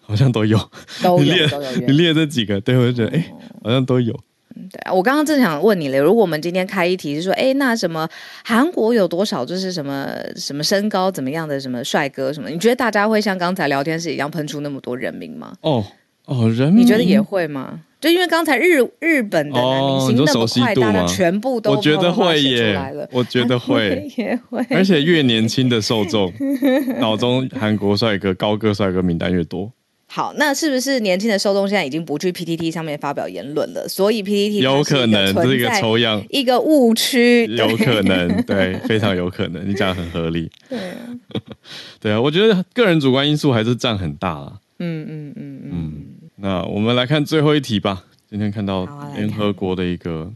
[0.00, 0.58] 好像都有，
[1.02, 1.70] 都有，你列都有。
[1.86, 4.18] 你列这几个，对我就觉得，哎、欸，好像都有。
[4.56, 8.08] 嗯，对啊，我刚刚正想问你嘞，如果我们今天开一题是说，哎，那什么
[8.44, 12.48] 韩国有多少，就是什么什么身高怎么样的什么帅哥什么？
[12.48, 15.52] 你觉得大家会像刚才聊天室一样喷出那么多人名吗？
[15.60, 15.84] 哦
[16.26, 17.80] 哦，人名，你觉得也会吗？
[18.00, 22.78] 就因为刚才日日本的男明星那么快，大家全部都我觉得会耶，
[23.10, 26.30] 我觉得会 也会，而且越年轻的受众
[27.00, 29.72] 脑中韩国帅哥高个帅哥名单越多。
[30.14, 33.84] 好，那是不是年轻的受众现在已经不去 PTT 上面发表言论了？
[33.88, 39.68] 所以 PTT 有可能是一个抽样，一个误区，有可能，对，非常有可能。
[39.68, 40.96] 你讲的很合理， 对啊，
[41.98, 44.52] 对啊，我觉得个人主观因素还是占很大啊。
[44.78, 45.70] 嗯嗯嗯嗯。
[45.72, 46.04] 嗯
[46.36, 48.04] 那我们来看最后一题吧。
[48.30, 50.30] 今天看到联合国的一个，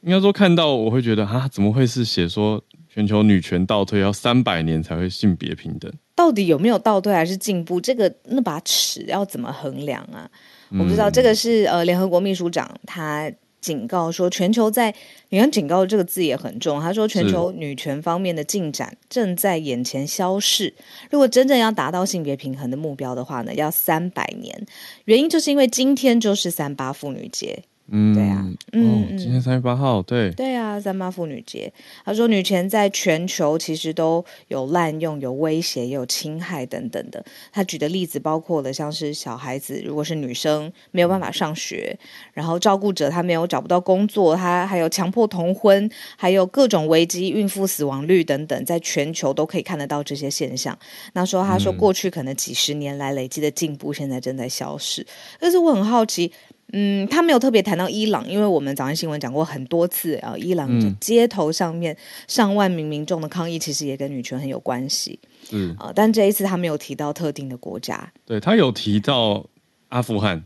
[0.00, 2.64] 应该说看到我会觉得啊，怎么会是写说
[2.98, 5.88] 全球女权倒退要三百年才会性别平等？
[6.16, 7.80] 到底有没有倒退还是进步？
[7.80, 10.28] 这个那把尺要怎么衡量啊？
[10.70, 11.08] 我不知道。
[11.08, 13.30] 这个是呃联合国秘书长他。
[13.60, 14.94] 警告说，全球在
[15.30, 16.80] 你看“警告”这个字也很重。
[16.80, 20.72] 他说，全球女权方面的进展正在眼前消逝。
[21.10, 24.64] 如果真正要达到性别平衡的目标的话呢，要三百年。
[25.06, 27.64] 原因就是因为今天就是三八妇女节。
[27.90, 31.72] 嗯，对啊，嗯，哦、今天三月八号，对，对啊，三八妇女节。
[32.04, 37.24] 他说，女权在全球其实都有滥用、有威胁、也有侵害等等的。
[37.50, 41.98] 他举的例子包括了像是小孩子，如果是女生没有办法上学，
[42.34, 50.78] 然后照顾者他没有找不到工作，他还有强迫同婚，还有各种危机、孕妇死亡率等等，在全球都可以看得到这些现象。
[51.14, 55.06] 那说他说，过去可能几十年来累积的进步，现在正在消失。
[55.40, 56.30] 但是我很好奇。
[56.72, 60.68] 嗯，他没有特别谈到伊朗，因为我们早上新闻讲过很多次啊，伊朗
[61.00, 65.18] 街头上面上万名民众的抗议，其实也跟女权很有关系。
[65.50, 69.46] 嗯啊，但这一次他没有提到特定的国家，对，他有提到
[69.88, 70.44] 阿富汗。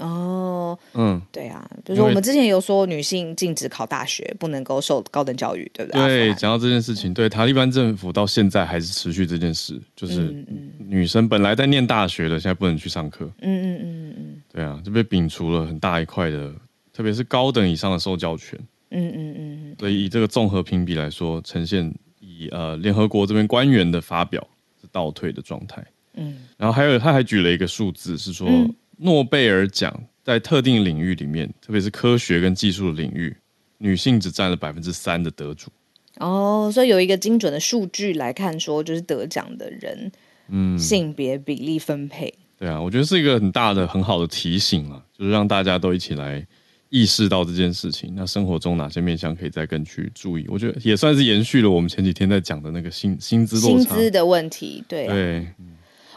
[0.00, 6.00] 哦，嗯，对啊，就是我们之前有说女性禁止考大学，不能够受高等教育，对不对？
[6.06, 10.34] 对，讲到这件事情，对塔利班政府到现在还是持续这件事，就是
[10.78, 13.30] 女生本来在念大学的，现在不能去上课。
[13.42, 16.50] 嗯嗯嗯嗯嗯，对啊，就被摒除了很大一块的，
[16.92, 18.58] 特别是高等以上的受教权。
[18.90, 24.44] 嗯嗯嗯，所以以这个综合评比来说，呈现以呃联合国这边官员的发表
[24.80, 25.84] 是倒退的状态。
[26.14, 28.48] 嗯，然后还有他还举了一个数字，是说。
[28.48, 33.34] 嗯诺贝尔奖在特定领域里面，特别是科学跟技术的领域，
[33.78, 35.70] 女性只占了百分之三的得主。
[36.18, 40.12] 哦，所以有一个精准的数据来看，说就是得奖的人，
[40.48, 42.34] 嗯，性别比例分配。
[42.58, 46.46] 对啊，我觉得是一个很大的、很好的提醒啊，就是让大家都一起来
[46.90, 48.12] 意识到这件事情。
[48.14, 50.44] 那生活中哪些面向可以再更去注意？
[50.48, 54.84] 我觉得也算是延续了我们前几天在讲的那个薪薪资落差薪资的问题。
[54.86, 55.46] 对啊，对。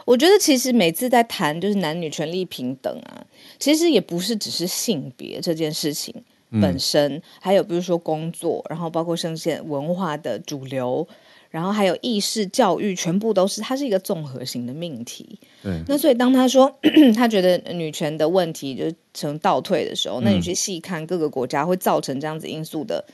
[0.04, 3.24] 我觉得其实每次在谈就是男女权利平等啊，
[3.58, 6.14] 其实也不是只是性别这件事情
[6.60, 11.06] 本身，嗯、还有比如说工作，然后包括圣贤文化的主流，
[11.50, 15.38] 然后还有意识教育，全部都是它是一个综合型的命题。
[15.62, 16.70] 对，那所以当他说
[17.16, 23.04] 他觉得女权的问题就成倒退的时候，嗯、那你去细看各个国家会造成这样子因素的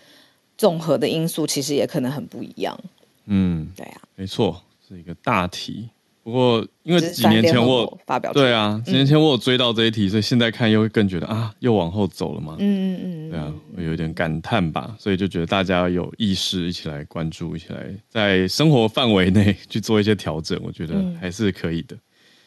[0.58, 2.78] 综合的因素，其实也可能很不一样。
[3.26, 5.88] 嗯，对啊，没错，是一个大题。
[6.22, 12.56] 不过，因为几年前我发表对啊，几年前我有追到这一题，嗯、所以现在看又会更觉得啊，又往后走了嘛。
[12.58, 14.94] 嗯嗯嗯，对啊，我有点感叹吧。
[14.98, 21.96] 所以就觉得大家有意识一起来关注，一起来在生活范围内去做一些调整，我觉得还是可以的。
[21.96, 22.00] 嗯、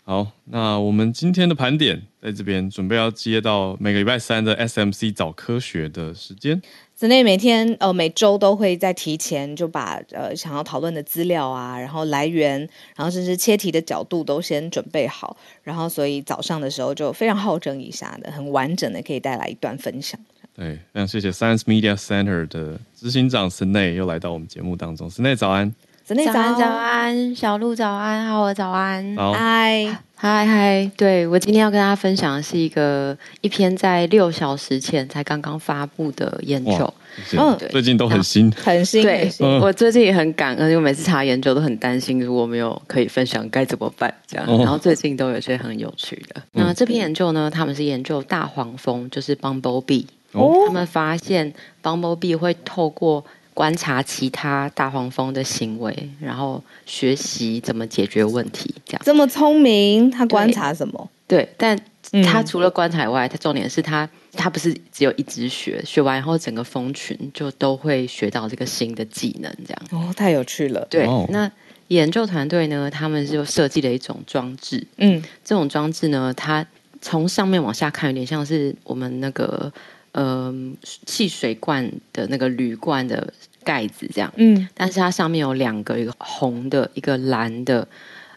[0.03, 6.61] 好，那我们今天的盘点在这边准备要接到每个礼拜三的 SMC 早科学的时间。
[7.03, 12.57] 子内每天呃每周都会在提前就把呃想要讨论的资料啊，然后来源，
[12.95, 20.17] 然后甚至切题的角度都先准备好，然后所以早上的时候就非常好整以下的，很完整的可以带来一段分享。
[20.55, 25.75] 对，非常谢谢 Science Media Center 的执行长 Snay 又来到我们节目当中，Snay 早安。
[26.05, 36.93] 早安，早安，小鹿早安，浩儿早安，嗨，嗨嗨，对，我今天要跟大家分享的是一个一篇在六小时前才刚刚发布的研究，
[37.37, 46.41] 嗯，最近都很新，很新，对，我最近也很感恩，因为每次查研究都很担心，如果没有可以分享该怎么办，这样，然后最近都有些很有趣的。
[46.53, 59.01] 那这篇研究呢，他们是研究大黄蜂，就是 bumblebee，他们发现 bumblebee 会透过观察其他大黄蜂的行为，然后学习怎么解决问题，这样。
[59.05, 61.09] 这么聪明，他观察什么？
[61.27, 69.81] 对，对，但他除了观察以外，他重点是他他不是只有一直学，学完以后整个蜂群就都会学到这个新的技能，这样。
[69.91, 70.85] 哦，太有趣了。
[70.89, 71.49] 对，哦、那
[71.87, 74.85] 研究团队呢，他们就设计了一种装置。
[74.97, 76.65] 嗯，这种装置呢，它
[77.01, 79.71] 从上面往下看，有点像是我们那个。
[80.13, 87.87] 嗯，汽水罐的那个铝罐的盖子这样，嗯，但是它上面有两个，一个红的，一个蓝的，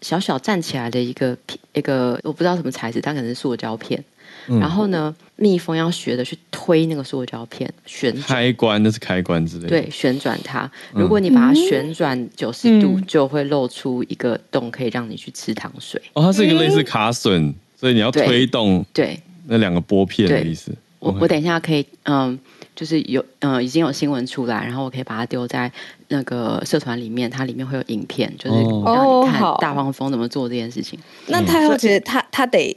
[0.01, 1.37] 小小站起来的一个
[1.75, 4.03] 一个，我不知道什么材质，它可能是塑胶片。
[4.49, 9.69] 嗯、然后呢，蜜蜂要学的去推那个塑胶片，旋转开关，那是开关之类的。
[9.69, 10.71] 对，旋转它。
[10.93, 16.01] 如果你把它旋转九十度，嗯、就会露出一个洞，可以让你去吃糖水。
[16.13, 20.73] 哦，它是一个类似卡榫，所以你要推动对那两个拨片的意思。
[21.07, 22.39] 我我等一下可以，嗯，
[22.75, 25.71] 就是有，嗯，已经有新闻出来，然后我可以把它丢在
[26.09, 30.99] 那个社团里面，它里面会有影片，就是让你看大黄蜂怎么做这件事情。
[30.99, 32.77] 哦、那太后其实他他得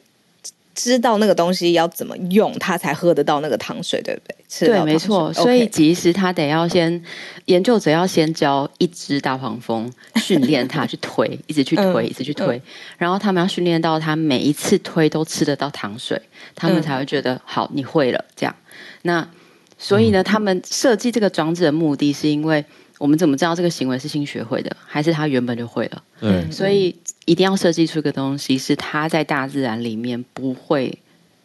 [0.79, 4.67] 知道那个东西要怎么用，他才喝得到那个糖水，对不对？
[4.67, 5.33] 对，没错。
[5.33, 7.03] 所以其实他得要先
[7.45, 12.61] 研究者要先教一只大黄蜂，训练它去推，一直去推，嗯、一直去推，嗯、
[12.97, 16.21] 然后他们要训练到它每一次推都吃得到糖水。
[16.55, 18.55] 他们才会觉得好，你会了这样。
[19.01, 19.27] 那
[19.77, 22.63] 所以呢，他们设计这个装置的目的是因为
[22.97, 26.01] 我们怎么知道这个行为是新学会的，还是他原本就会了？
[26.21, 26.95] 对，所以
[27.29, 30.97] 一定要设计出一个东西，是它在大自然里面不会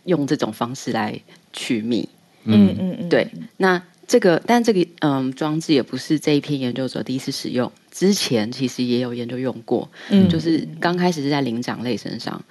[0.05, 1.21] 用这种方式来
[1.53, 2.09] 取蜜。
[2.45, 3.29] 嗯嗯嗯，对。
[3.59, 12.43] 那这个，但这个嗯装置也不是这一篇研究者第一次使用，之前其实也有研究用过，嗯，就是刚开始是在灵长类身上。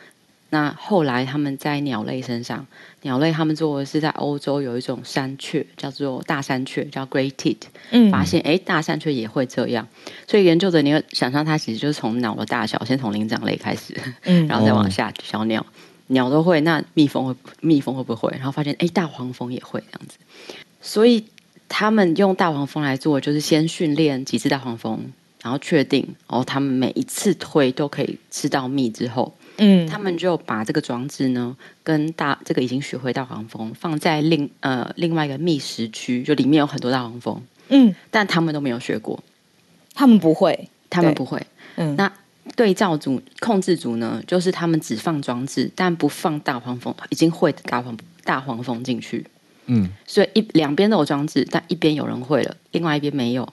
[0.53, 2.63] 那后来他们在鸟类身上，
[3.01, 7.57] 鸟类他们做的是在欧洲有一种山雀叫做大山雀，叫 Great Tit，
[7.89, 9.87] 嗯，发现哎大山雀也会这样，
[10.27, 15.65] 所以研究者你要想象它其实就是从鸟的大小，先从灵长类开始，嗯，然后再往下小鸟，
[16.05, 18.31] 鸟都会，那蜜蜂会蜜蜂会不会？
[18.35, 20.19] 然后发现哎大黄蜂也会这样子，
[20.79, 21.25] 所以
[21.67, 25.11] 他们用大黄蜂来做，就是先训练几只大黄蜂，
[25.41, 29.33] 然后确定然哦他们每一次推都可以吃到蜜之后。
[29.57, 37.41] 嗯，他们就把这个装置呢，跟大这个已经学会大黄蜂放在另呃另外一个觅食区，就里面有很多大黄蜂。
[37.69, 39.23] 嗯，但他们都没有学过，
[39.93, 41.41] 他们不会，他们不会。
[41.75, 42.11] 嗯，那
[42.55, 49.25] 对照组控制组呢，就是他们只放装置，但不放大黄蜂已经会的大黄大黄蜂进去。
[49.67, 53.47] 嗯，所以一两边都有装置，但一边有人会了，另外一边没有。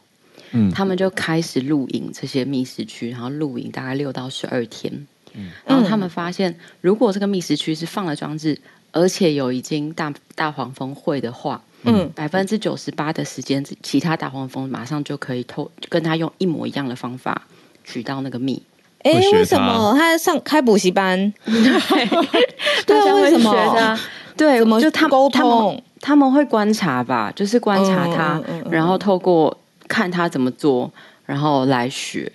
[0.52, 5.06] 嗯，他们就开始录影这些觅食区，然后录影大概六到十二天。
[5.34, 8.58] 嗯，然后他们发现，如果这个觅食区是放了装置，
[8.92, 17.42] 而且有已经大大黄蜂会的话，嗯，百分之九十八的时间，其他大黄蜂马上就可以偷跟他用一模一样的方法
[17.84, 18.62] 取到那个蜜。
[19.02, 21.32] 哎，为什么他上开补习班？
[21.44, 21.54] 对，
[23.22, 23.98] 为什么？
[24.36, 25.82] 对，怎么就他沟通？
[26.00, 30.90] 他们会观察吧，就是观察他，然后透过看他怎么做，
[31.24, 32.30] 然后来学。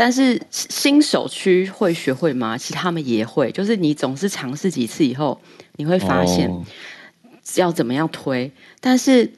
[0.00, 2.56] 但是新手区会学会吗？
[2.56, 5.40] 其实他们也会，就是你总是尝试几次以后，
[5.74, 6.48] 你会发现
[7.56, 8.44] 要怎么样推。
[8.44, 8.52] Oh.
[8.78, 9.32] 但是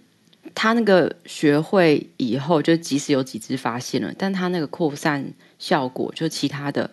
[0.54, 6.90] 他那个学会以后，就即使有几只发现了，但他那个扩散效果，就其他的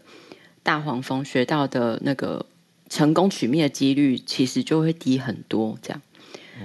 [0.63, 2.45] 大黄蜂学到的那个
[2.87, 5.77] 成功取蜜的几率，其实就会低很多。
[5.81, 6.01] 这样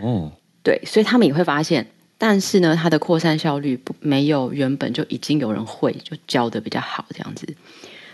[0.00, 0.30] 哦，oh.
[0.62, 1.88] 对，所以他们也会发现。
[2.24, 7.52] 但是呢，它的扩散效率不没有原本就已经有人会就教的比较好这样子。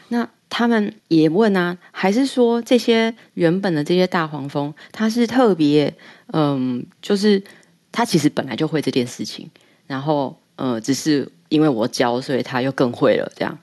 [0.08, 5.92] 那他们也问啊，还是说这些原本的这些大黄蜂，它是特别
[6.32, 7.44] 嗯，就是
[7.92, 9.50] 它其实本来就会这件事情，
[9.86, 13.58] 然后呃，只是因为我教，所以它又更会了这样。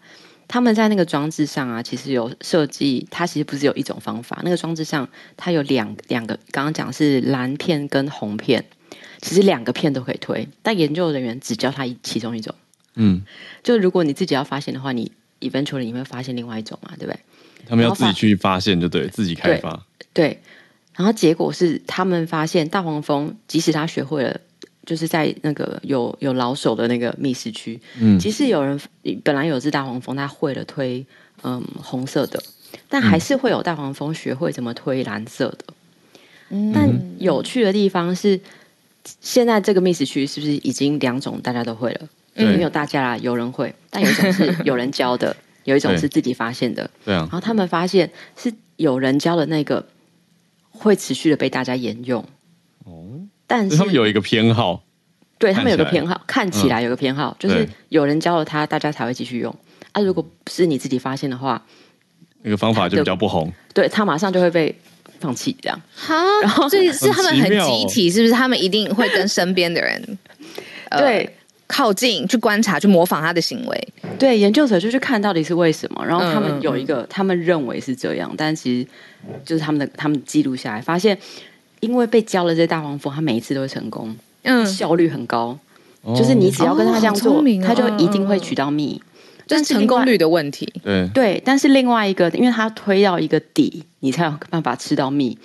[0.47, 8.63] 他们在那个装置上啊，其实有设计，它其实不是有一种方法，那个装置上它有两两个，刚刚讲是蓝片跟红片。
[9.25, 12.53] 其实两个片都可以推，但研究人员只教他一其中一种。
[12.93, 13.23] 嗯，
[13.63, 17.19] 就如果你自己要发现的话，你 eventually 你会发现另外一种嘛，对不对？
[17.67, 19.83] 他们要自己去发现，就对，自己开发。
[20.13, 20.39] 对，对，
[20.95, 24.39] 然后结果是他们发现大黄蜂，即使他学会了，
[24.85, 28.79] 就是在那个有有老手的那个密室区，嗯，即使有人
[29.23, 31.03] 本来有只大黄蜂，他会了推
[31.41, 32.39] 嗯红色的，
[32.87, 35.65] 但还是会有大黄蜂学会怎么推蓝色的。
[36.49, 38.39] 嗯，但有趣的地方是，
[39.21, 42.01] 现在这个觅食区是不是已经两种大家都会了？
[42.35, 45.35] 嗯，没有大家啦，有人会，但有一种是有人教的，
[45.65, 46.89] 有一种是自己发现的。
[47.03, 47.13] 对。
[47.13, 49.85] 啊，然后他们发现是有人教的那个。
[50.77, 52.21] 会持续的被大家沿用。
[52.83, 53.07] 哦，
[53.47, 54.83] 但是他们有一个偏好，
[55.37, 59.55] 对他们有个偏好，看起来有个偏好，就是有人教了他，大家才会继续用。
[59.93, 60.01] 啊。
[60.01, 61.65] 如果是你自己发现的话，
[62.41, 64.75] 那个方法就比较不红，对他马上就会被
[65.19, 65.81] 放弃这样。
[65.95, 68.33] 哈， 然后所以是他们很集体，是不是？
[68.33, 70.17] 他们一定会跟身边的人
[70.97, 71.29] 对
[71.67, 73.87] 靠近去观察，去模仿他的行为。
[74.19, 78.87] 对，研究者就去看到底是为什么，然后他们有一个他们认为是这样，但其实。
[79.43, 81.17] 就是他们的，他们记录下来，发现
[81.79, 85.57] 因为被教了这些大黄蜂，他每一次都会成功，嗯，效率很高。
[86.03, 89.01] 哦、就是你只要跟他这样做，他就一定会取到蜜，
[89.47, 90.71] 这是成功率的问题。
[90.83, 95.37] 对对，但是另外一个，因为它推到一个底，你才有办法吃到蜜。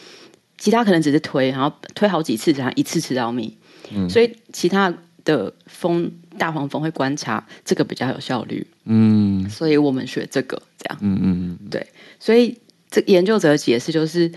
[0.58, 3.56] 其他可能只是推，然后推好几次，然后一次吃到蜜。
[3.94, 4.92] 嗯，所以其他
[5.24, 8.66] 的蜂大黄蜂会观察这个比较有效率。
[8.84, 10.98] 嗯，所以我们学这个这样。
[11.00, 11.86] 嗯嗯嗯，对，
[12.18, 12.56] 所以。
[12.92, 14.28] 这研究者的解释就是，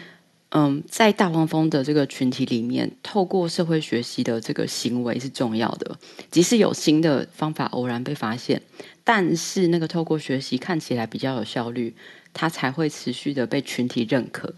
[0.51, 5.97] 嗯，在大黄蜂的这个群体里面，透过社会学习的这个行为是重要的。
[6.30, 8.61] 即使有新的方法偶然被发现，
[9.04, 11.95] 但是那个透过学习看起来比较有效率，
[12.34, 14.54] 它才会持续的被群体认可，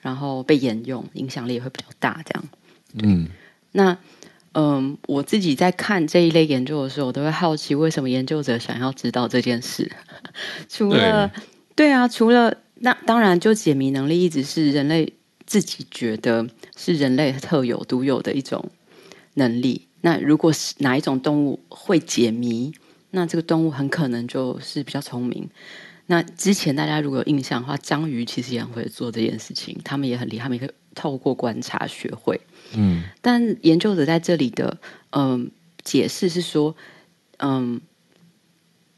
[0.00, 2.22] 然后被沿用，影响力也会比较大。
[2.24, 2.44] 这样，
[3.02, 3.28] 嗯，
[3.72, 3.96] 那
[4.52, 9.90] 嗯，我自己在看这一类研究的时候，我都会好奇，为什么研究者想要知道这件事？
[10.68, 11.28] 除了
[11.74, 12.58] 对，对啊，除了。
[12.78, 15.14] 那当然，就解谜能力一直是人类
[15.46, 18.70] 自己觉得是人类特有、独有的一种
[19.32, 19.86] 能力。
[20.02, 22.74] 那如果是哪一种动物会解谜，
[23.10, 25.48] 那这个动物很可能就是比较聪明。
[26.06, 32.40] 那之前大家如果有印象的话，章鱼其实也很会做这件事情，他们也很厉害，他们也可以透过观察学会。
[32.74, 34.78] 嗯，但研究者在这里的
[35.10, 35.50] 嗯
[35.82, 36.76] 解释是说，
[37.38, 37.80] 嗯，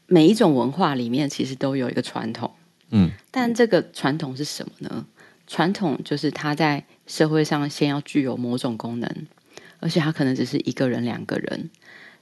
[0.05, 2.51] 每一种文化里面其实都有一个传统。
[2.91, 5.05] 嗯，但这个传统是什么呢？
[5.47, 9.27] 传统就是它在社会上先要具有某种功能，
[9.79, 11.71] 而且它可能只是一个人、两个人，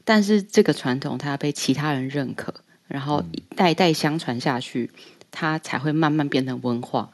[0.07, 2.53] 但是这个传统它要被其他人认可，
[2.87, 3.21] 然后
[3.57, 4.89] 代代相传下去，
[5.29, 7.09] 它才会慢慢变成文化。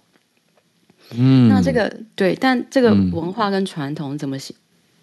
[1.09, 4.55] 嗯，那这个对，但这个文化跟传统怎么形？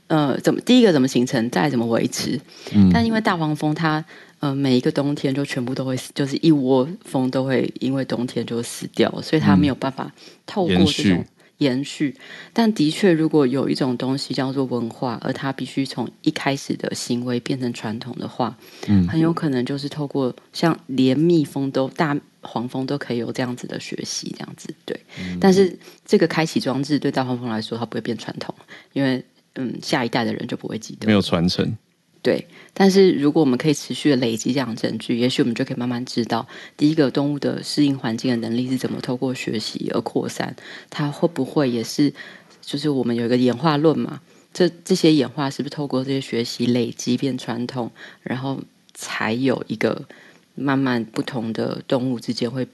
[0.06, 2.40] 呃，怎么第一个怎么形成，再怎么维持？
[2.72, 4.04] 嗯，但因为大黄蜂它。
[4.40, 10.10] 呃，每一个冬天就全部都会死，就是一窝蜂都会因为冬天就死掉，所以它没有办法
[10.46, 11.22] 透过这种
[11.60, 12.14] 延续。
[12.52, 18.54] 但的确，如果有一种东西叫做文化，而它必须从一开始的行为变成传统的话，
[18.88, 24.98] 嗯，很有可能就是透过像连蜜蜂都大黄蜂都可以有这样子的学习，这样子对。
[25.18, 28.54] 嗯，但是这个开启装置对大黄蜂来说，它不会变传统，
[28.92, 31.76] 因为嗯，下一代的人就不会记得，没有传承。
[32.22, 36.46] 对，但是如果我们可以持续的累积这样的证据，也许我们就可以慢慢知道，
[36.76, 40.54] 第一个动物的适应环境的能力是怎么透过学习而扩散，
[40.90, 42.12] 它会不会也是，
[42.60, 44.20] 就是我们有一个演化论嘛？
[44.52, 47.90] 这这些演化是不是透过这些学习累积变传统，
[48.22, 48.60] 然后
[48.92, 50.02] 才有一个
[50.54, 52.66] 慢慢不同的动物之间会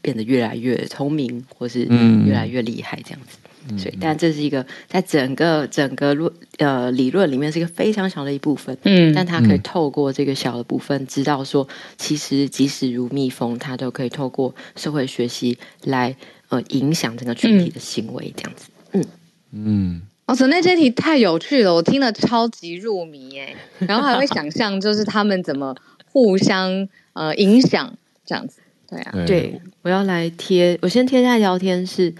[0.00, 1.84] 变得越来越聪明，或是
[2.26, 3.38] 越来越厉害这样子。
[3.78, 16.14] 所以，但这是一个在整个整个论呃理论里面是一个非常小的一部分，嗯，但它可以透过这个小的部分，知道说，其实即使如蜜蜂，它都可以透过社会学习来
[16.48, 19.04] 呃影响整个群体的行为，这样子，嗯。
[19.52, 20.02] 嗯。
[20.26, 25.74] 哦，陈内这题太有趣了，我听了超级入迷哎，然后还会想象就是他们怎么
[26.12, 27.94] 互相呃影响
[28.24, 32.14] 这样子，对啊，对，我要来贴，我先贴在聊天室。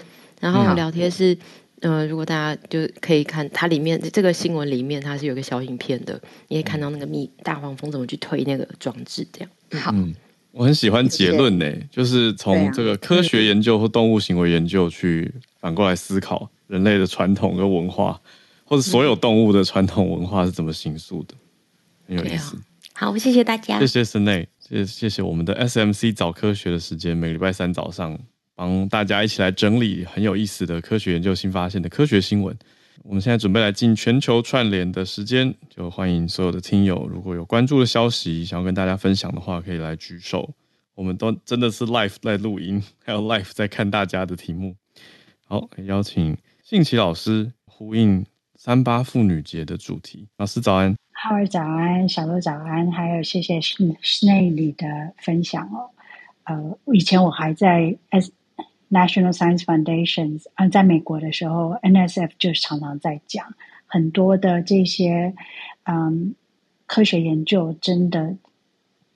[0.44, 1.32] 然后聊天是，
[1.80, 9.50] 嗯、呃，如果大家就可以看它里面这个新闻里面，它是有个小影片的，你可以看到那个蜜大黄蜂怎么去推那个装置，这样。
[9.82, 10.14] 好，嗯，
[10.52, 18.20] 我很喜欢结论呢，就是从这个科学研究或动物行为研究去反过来思考人类的传统跟文化，
[18.64, 21.34] 或者所有动物的传统文化是怎么形塑的，
[22.06, 22.58] 很有意思。
[22.92, 28.18] 好，谢谢大家，谢谢森内，谢谢谢我们的 SMC 早科学的时间，每个礼拜三早上。
[28.54, 32.56] 帮大家一起来整理很有意思的科学研究新发现的科学新闻。
[33.02, 40.48] 我们现在准备来进全球串联的时间，就欢迎所有的听友，如果有关注的消息想要跟大家分享的话，可以来举手。
[40.94, 44.76] 我们都真的是 live 在录音， 还有 live 在看大家的题目。
[45.46, 48.24] 好，邀请信琪老师呼应
[48.54, 50.28] 三八妇女节的主题。
[50.38, 53.84] 老师早安，浩儿早安，小鹿早安，还有谢谢室
[54.24, 54.86] 内里的
[55.18, 55.90] 分享哦。
[56.44, 58.30] 呃，以前我还在 S
[58.94, 63.54] National Science Foundations，嗯，在美国的时候，NSF 就常常在讲
[63.86, 65.34] 很多的这些
[65.82, 66.34] 嗯
[66.86, 68.36] 科学研究，真的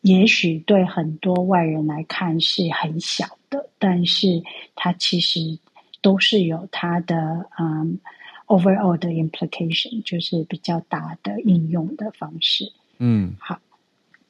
[0.00, 4.42] 也许对很多外人来看是很小的，但是
[4.74, 5.58] 它其实
[6.02, 8.00] 都是有它的嗯
[8.46, 12.72] overall 的 implication，就是比较大的应用的方式。
[12.98, 13.60] 嗯，好。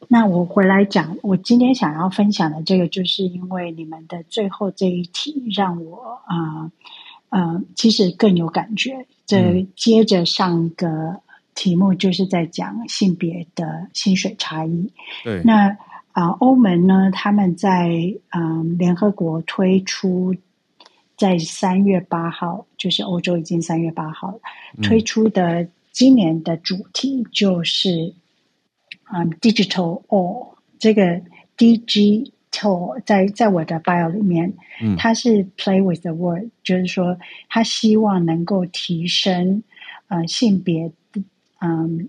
[0.06, 6.70] 那我回来讲，我今天想要分享的这个，就是因为你们的最后这一题让我啊，
[7.28, 9.06] 呃，呃，其实更有感觉。
[9.26, 11.20] 这接着上一个
[11.54, 14.90] 题目就是在讲性别的薪水差异。
[15.24, 15.42] 对。
[15.44, 15.76] 那
[16.12, 17.88] 啊，呃，欧盟呢，他们在
[18.30, 20.34] 嗯，呃，联合国推出，
[21.16, 24.38] 在三月八号，就是欧洲已经三月八号
[24.80, 28.14] 推出的今年的主题就是。
[29.12, 31.20] 嗯、um,，digital all 这个
[31.56, 39.62] digital 在在我的 bio 里面，嗯，它是 play with the word，就是说，他希望能够提升
[40.08, 40.92] 呃性别，
[41.60, 42.08] 嗯，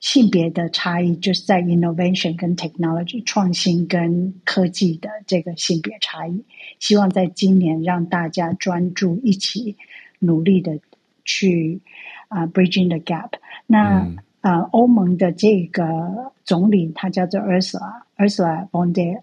[0.00, 6.44] 性别的差异，就是在 innovation 跟 technology 创新跟科技的这个性别差异，
[6.80, 9.76] 希望在今年让大家专注一起
[10.18, 10.80] 努力的
[11.24, 11.80] 去
[12.28, 13.30] 啊、uh, bridging the gap，
[13.66, 14.00] 那。
[14.00, 19.22] 嗯呃，欧盟的这个总理他叫做 Ursula，Ursula von der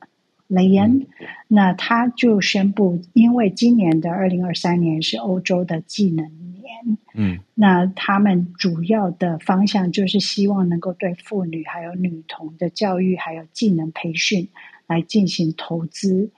[0.49, 1.05] Leyen，
[1.47, 14.49] 那他就宣布，因为今年的二零二三年是欧洲的技能年，嗯，那他们主要的方向就是希望能够对妇女还有女童的教育还有技能培训
[14.88, 16.32] 来进行投资，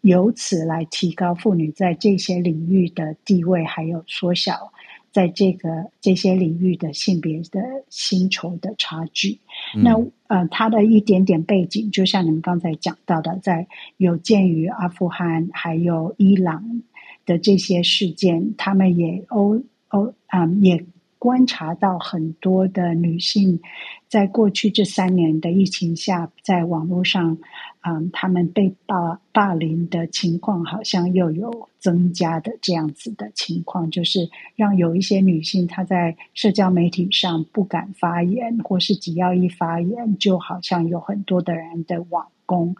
[0.00, 4.72] 由此来提高妇女在这些领域的地位，还有缩小。
[5.12, 9.38] 在这个这些领域的性别的薪酬的差距，
[9.76, 9.96] 嗯、那
[10.28, 16.82] 呃，他的一点点背景，就像你们刚才讲到的，在有鉴于阿富汗还有伊朗
[17.26, 20.84] 的这些事件，他们也欧欧啊也。
[21.20, 23.60] 观察到很多的女性，
[24.08, 27.36] 在过去这三年的疫情下，在网络上，
[27.82, 42.76] 嗯，他们被霸霸凌的情况好像又有增加的这样子的情况，就是让有一些女性她在社交媒体上不敢发言，或是只要一发言，就好像有很多的人的网攻，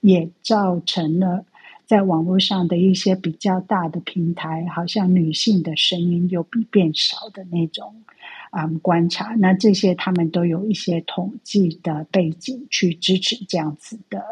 [0.00, 1.44] 也造成了。
[1.86, 8.04] 在网络上的一些比较大的平台，好像女性的声音又比变少的那种、
[8.50, 14.22] 嗯、观察，那这些他们都有一些统计的背景去支持这样子的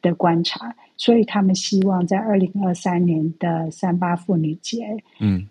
[0.00, 5.48] 的观察，所以他们希望在二零二三年的三八妇女节，嗯，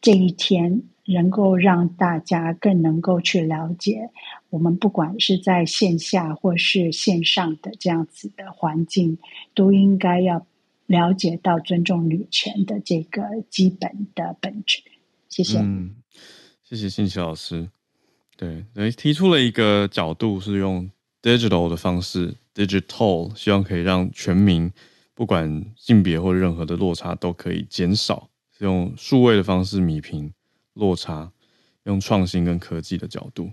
[0.00, 4.10] 这一天能够让大家更能够去了解，
[4.50, 9.18] 我们不管是在线下或是线上的这样子的环境，
[9.54, 10.46] 都应该要。
[10.88, 14.82] 了解到尊重女权的这个基本的本质，
[15.28, 15.58] 谢谢。
[15.58, 15.90] 嗯，
[16.68, 17.66] 谢谢信琪老师。
[18.36, 20.90] 对，提出了一个角度是用
[21.22, 24.70] digital 的方式，digital，希望可以让全民
[25.14, 30.30] 不管性别或任何的落差都可以减少，是用数位的方式弥平
[30.74, 31.32] 落差，
[31.84, 33.50] 用创新跟科技的角度。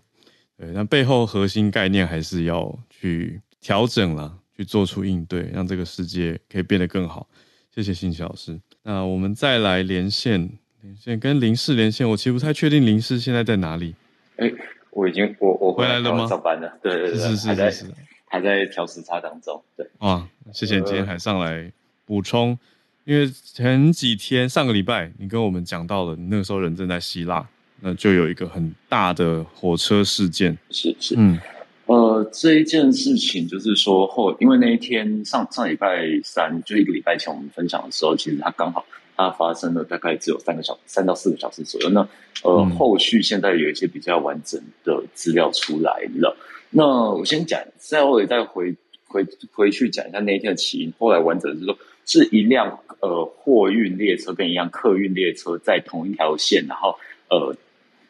[0.57, 4.41] 对，那背后核心概念还是要去调整了。
[4.57, 7.27] 去做出应对，让这个世界可以变得更好。
[7.73, 8.57] 谢谢信琪老师。
[8.83, 10.49] 那我们再来连线，
[10.85, 12.07] 连线跟林氏连线。
[12.07, 13.95] 我其实不太确定林氏现在在哪里。
[14.37, 14.53] 哎、欸，
[14.91, 16.27] 我已经我我回来了吗？
[16.27, 16.77] 上班了。
[16.83, 17.85] 对对对，是是是，还在是
[18.25, 19.59] 还在调时差当中。
[19.75, 21.71] 对啊，谢谢你今天还上来
[22.05, 22.57] 补充，呃、
[23.05, 27.43] 因为前几天上个礼拜你跟我们讲到了，你那个时候人正在希腊，
[27.81, 30.55] 那就有一个很大的火车事件。
[30.69, 31.39] 是是嗯。
[31.87, 38.83] 呃，这一件事情就是说后，因为那一天上上礼拜三，就一个礼拜前我们分享的时候，其实他刚好
[39.15, 41.89] 它发生了大概只有三个小，三到四个小时左右。
[41.89, 42.01] 那
[42.43, 46.35] 呃，嗯、后续现在有一些比较完整的资料出来了。
[46.69, 48.75] 那我先讲，再后来再回
[49.07, 50.93] 回回去讲一下那一天的起因。
[50.99, 56.95] 后来完整的是说，是一辆呃货运列车跟一辆客运列车在同一条线，然后
[57.29, 57.55] 呃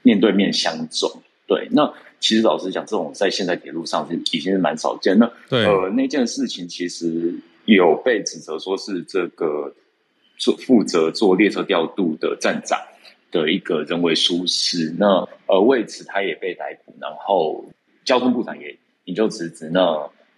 [0.01, 1.12] 面对面相撞。
[1.47, 1.93] 对，那。
[2.18, 5.20] 其实老实讲，这种在现在铁路上是已经是蛮少见。
[5.20, 7.36] 那对呃，那件事情其实
[7.66, 9.72] 有被指责说是这个
[10.38, 12.79] 做负责做列车调度的站长
[13.31, 14.93] 的一个人为疏失。
[14.97, 17.65] 那呃，为此他也被逮捕，然后
[18.03, 19.69] 交通部长也引咎辞职。
[19.73, 19.81] 那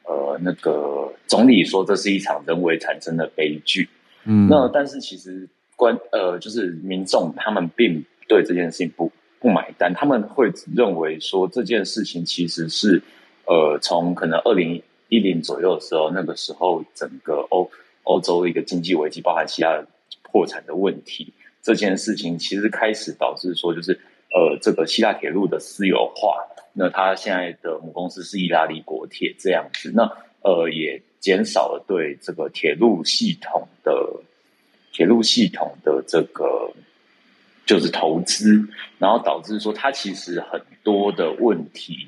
[0.03, 3.89] 呃，那个总理说这是一场人为产生的悲剧。
[4.23, 13.01] 嗯，那但是其实关呃，就是民众他们并对这件事情不不买单，他们会认为说这件事情其实是
[13.45, 17.69] 呃，从可能二零一零左右的时候，那个时候整个欧
[18.07, 19.83] 欧洲的一个经济危机，包含希腊
[20.23, 23.91] 破产的问题，这件事情其实开始导致说就是
[24.33, 26.37] 呃，这个希腊铁路的私有化，
[26.73, 30.03] 那他现在的母公司是意大利国铁这样子，那
[30.41, 33.93] 呃也减少了对这个铁路系统的。
[34.93, 36.73] 铁路系统的这个
[37.67, 42.07] 就是投资，然后导致说它其实很多的问题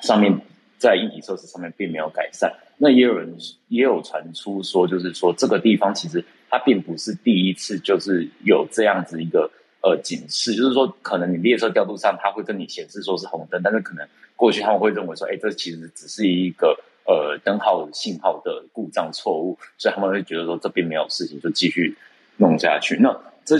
[0.00, 0.40] 上面
[0.82, 2.52] 在硬体设施上面并没有改善。
[2.76, 3.34] 那也有人
[3.68, 9.50] 也有传出说，就是说这个地方其实它并不是第一次，就是有这样子一个
[9.82, 14.06] 呃警示，就是说可能你列车调度上它会跟你显示说是红灯，但是可能
[14.36, 16.76] 过去他们会认为说，哎，这其实只是一个。
[17.04, 21.96] 呃，灯号信号的故障错误，所以他们会觉得说这并没有事情，就继续
[22.36, 22.96] 弄下去。
[22.96, 23.12] 那
[23.44, 23.58] 这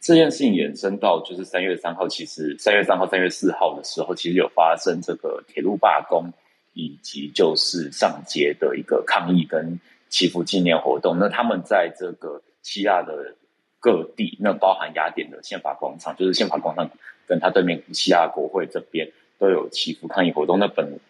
[0.00, 6.32] 这件事情延伸到就是三月三号，其实三月三号、三月四号的时候，其实有发生这个铁路罢工，
[6.78, 11.18] 以及就是上街的一个抗议跟祈福纪念活动。
[11.18, 13.34] 那他们在这个希腊的
[13.80, 16.88] 各地，那包含雅典的宪法广场，就是宪法广场
[17.26, 19.10] 跟他对面希腊国会这边
[19.40, 20.60] 都有祈福抗议活动。
[20.60, 21.00] 那本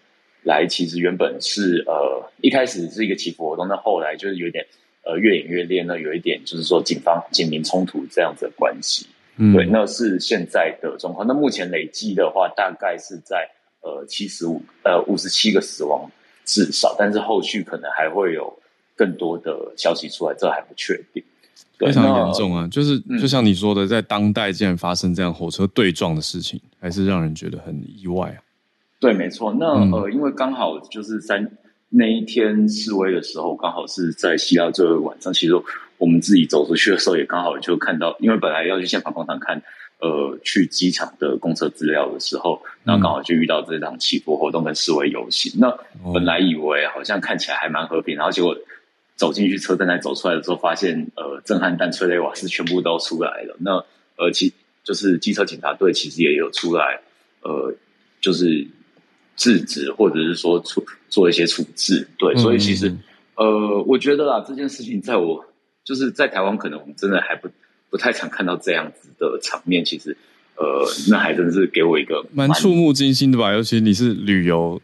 [0.43, 4.67] 来其实原本是呃一开始是一个祈福活动，那后来就是有点
[5.05, 9.07] 呃越演越烈，那有一点就是说警方警民冲突这样子的关系，
[9.37, 11.27] 嗯，对，那是现在的状况。
[11.27, 13.51] 那目前累计的话，大概是在
[13.81, 16.11] 呃七十五呃五十七个死亡
[16.45, 18.59] 至少，但是后续可能还会有
[18.97, 21.23] 更多的消息出来，这还不确定。
[21.79, 22.67] 非常严重啊！
[22.69, 28.43] 就是就像你说的，在当代竟然发生这样火车对撞的事情，还是让人觉得很意外啊。
[28.99, 29.55] 对，没错。
[29.55, 31.49] 那呃，因为刚好就是在
[31.89, 35.33] 那一天示威的时候，刚好是在希腊最后一晚上。
[35.33, 35.53] 其实
[35.99, 39.63] 我们自己走出去的时候，也刚好就看到，因为本来要去宪法广场看，
[40.01, 45.53] 呃，去机场的公车资料的时候，然后刚好就遇到这场祈福活动跟示威游行。
[45.59, 45.71] 那
[46.13, 48.57] 本来以为好像看起来还蛮和平，然后结果
[49.17, 53.57] 走进去车站，再走出来的时候，发现呃，震撼弹、催泪瓦斯全部都出来了。
[53.61, 53.85] 那
[54.17, 54.53] 呃，其
[54.85, 57.01] 就是机车警察队其实也有出来，
[57.43, 57.75] 呃，
[58.21, 58.67] 就是。
[59.41, 65.47] 制止，或者是说处做一些处置，对，所以其实，嗯、呃，我觉得啦，这件事情在我
[65.85, 67.49] 就是在台湾，可能我们真的还不
[67.89, 69.85] 不太常看到这样子的场面。
[69.85, 70.17] 其实，
[70.57, 73.53] 呃，那还真是给我一个蛮触目惊心的吧？
[73.53, 74.81] 尤其你是旅游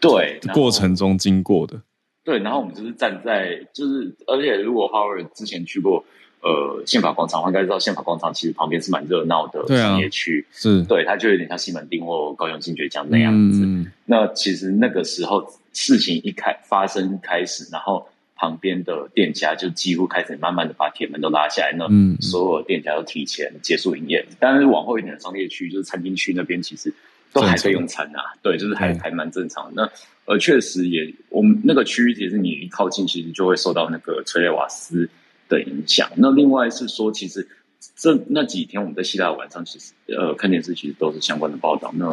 [0.00, 1.80] 对过程中经过的，
[2.24, 6.04] 对，然后我们就是站在，就是而且如果 Howard 之前去过。
[6.40, 13.64] 呃，宪法广场，我应该知道宪法广场其实旁边是蛮热闹的商业区，是对，它就有点像西门町或高雄新崛江那样子。
[13.64, 18.06] 嗯、那其实那个时候事情一开发生开始，然后
[18.38, 21.86] 旁边的店家就几乎开始慢慢的把铁门都拉下来，那
[22.20, 24.24] 所有店家都提前结束营业。
[24.38, 26.94] 当然、嗯、往后一点的商业区，就是餐厅区那边，其实
[27.32, 29.82] 都还可以用餐啊，对，就是还还蛮正常的。
[29.82, 35.08] 那呃，确实也，我们那个区域其实你一靠近，其实就会受到那个催泪瓦斯
[35.48, 36.08] 的影响。
[36.16, 37.48] 那另外是说，其实
[37.96, 41.92] 这那几天我们在希腊晚上，其实呃看电视，其实都是相关的报道。
[41.96, 42.06] 那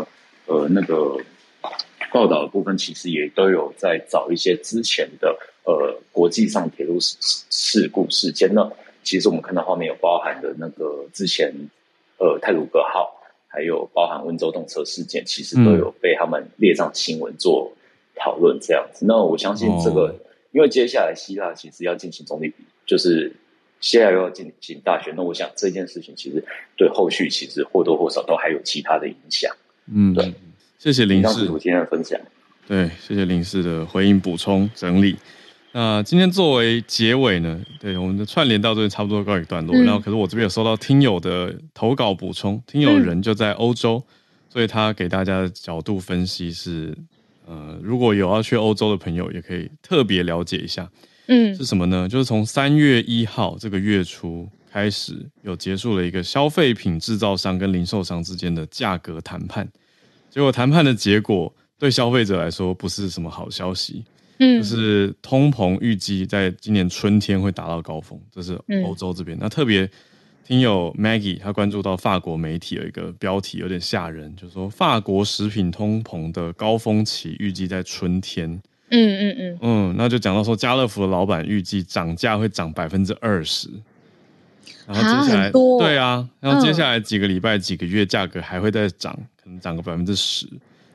[0.45, 1.17] 呃那个
[2.11, 7.17] 报道的部分，其实也都有在找一些之前的呃国际上铁路事
[7.49, 8.53] 事故事件。
[8.53, 8.71] 呢
[9.03, 11.53] 其实我们看到画面有包含的那个之前
[12.17, 13.13] 呃泰鲁格号，
[13.47, 17.71] 还有包含温州动车事件，其实都有被他们列上新闻做
[18.15, 19.05] 讨论这样子。
[19.05, 20.15] 那我相信这个，
[20.51, 22.51] 因为接下来希腊其实要进行总理。
[22.87, 23.31] 就是
[23.79, 26.43] 现在又要进行大选，那我想这件事情其实
[26.75, 29.55] 对后续其实或多或少都还有其他的影响。
[29.93, 30.33] 嗯，对，
[30.79, 32.19] 谢谢林氏今天的分享。
[32.67, 35.15] 对，谢谢林氏的回应、补充、整理。
[35.77, 39.75] 那今天作为结尾呢，对我们的串联到这边差不多告一段落。
[39.75, 44.07] 嗯、然后，可是我这边有收到听友的投稿补充，听友人就在欧洲，嗯、
[44.49, 46.97] 所以他给大家的角度分析是：
[47.45, 50.89] 呃，如果有要去欧洲的朋友，也可以特别了解一下。
[51.27, 52.07] 嗯，是什么呢？
[52.07, 59.67] 就是从三月一号这个月初开始，有结束了一个消费品制造商跟零售商之间的价格谈判。
[60.29, 64.05] 结果谈判的结果对消费者来说不是什么好消息。
[64.39, 69.37] 嗯，就是通膨预计在今年春天会达到高峰，这是欧洲这边。
[69.37, 69.89] 嗯、那特别
[70.43, 78.49] 听友 Maggie 他关注到法国媒体有一个标题有点吓人，就是说法国食品通膨的高峰期预计在春天。
[78.89, 79.57] 嗯嗯嗯。
[79.61, 83.67] 嗯，那就讲到说，家乐福的老板预计涨价会涨百分之二十，
[84.85, 90.45] 然后接下来对啊，然后接下来几个礼拜、几个月，价格还会再涨，可能涨个百分之十。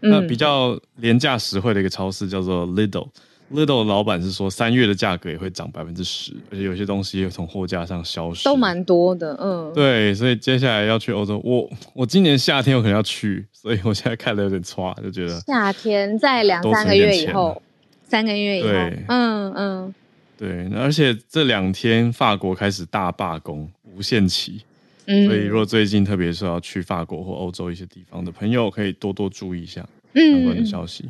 [0.02, 3.08] 那比较廉价实惠的一个超市叫做 Lidl，
[3.52, 9.36] Lidl 老板是说三月的价格也会涨百分之十，而且有些东西也从货架上消失，都蛮多的。
[9.40, 17.60] 嗯，对，所以接下来要去欧洲，我我今年夏天我可能要去，所以我现在看的有点差，就觉得夏天在两三个月以后，
[18.06, 19.94] 三个月以后，对，嗯嗯，
[20.38, 24.60] 对，而且这两天法国开始大罢工，无限期，
[25.06, 29.84] 嗯，所以如果最近特别是要去法国或欧洲一些地方的朋友，可以多多注意一下
[30.14, 31.06] 相关的消息，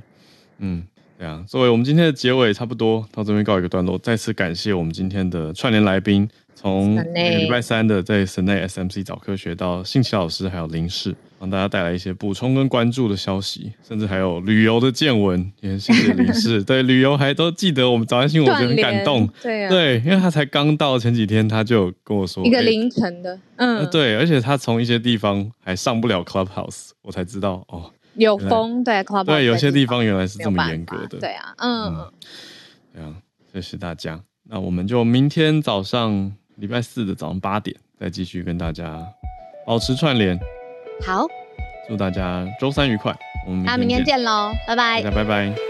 [0.58, 0.78] 嗯。
[0.78, 0.86] 嗯
[1.20, 3.98] 对啊，作为我们今天的结尾，差不多到这边告一个段落。
[3.98, 15.52] 再次感谢我们今天的串联来宾，从礼拜三的在神内 SMC 早科学到信奇老师，还有林氏，帮大家带来一些补充跟关注的消息，甚至还有旅游的见闻。
[15.60, 19.28] 也谢谢林氏， 对旅游还都记得我们早安新闻，我觉得很感动。
[19.42, 27.92] 对啊，对，因为他才刚到前几天，他就跟我说一个凌晨的，嗯，对，而且他从一些地方还上不了 Clubhouse，我才知道哦。
[28.14, 32.10] 有风，对，对，有些地方原来是这么严格的，对啊，嗯，
[32.92, 33.14] 对啊，
[33.52, 39.00] 谢谢大家，那我们就明天早上礼拜四的早上八点再继续跟大家
[39.66, 40.38] 保持串联，
[41.06, 41.26] 好，
[41.88, 44.22] 祝大家周三愉快，我们那明天见。
[44.22, 45.69] 喽，拜拜，大家拜拜。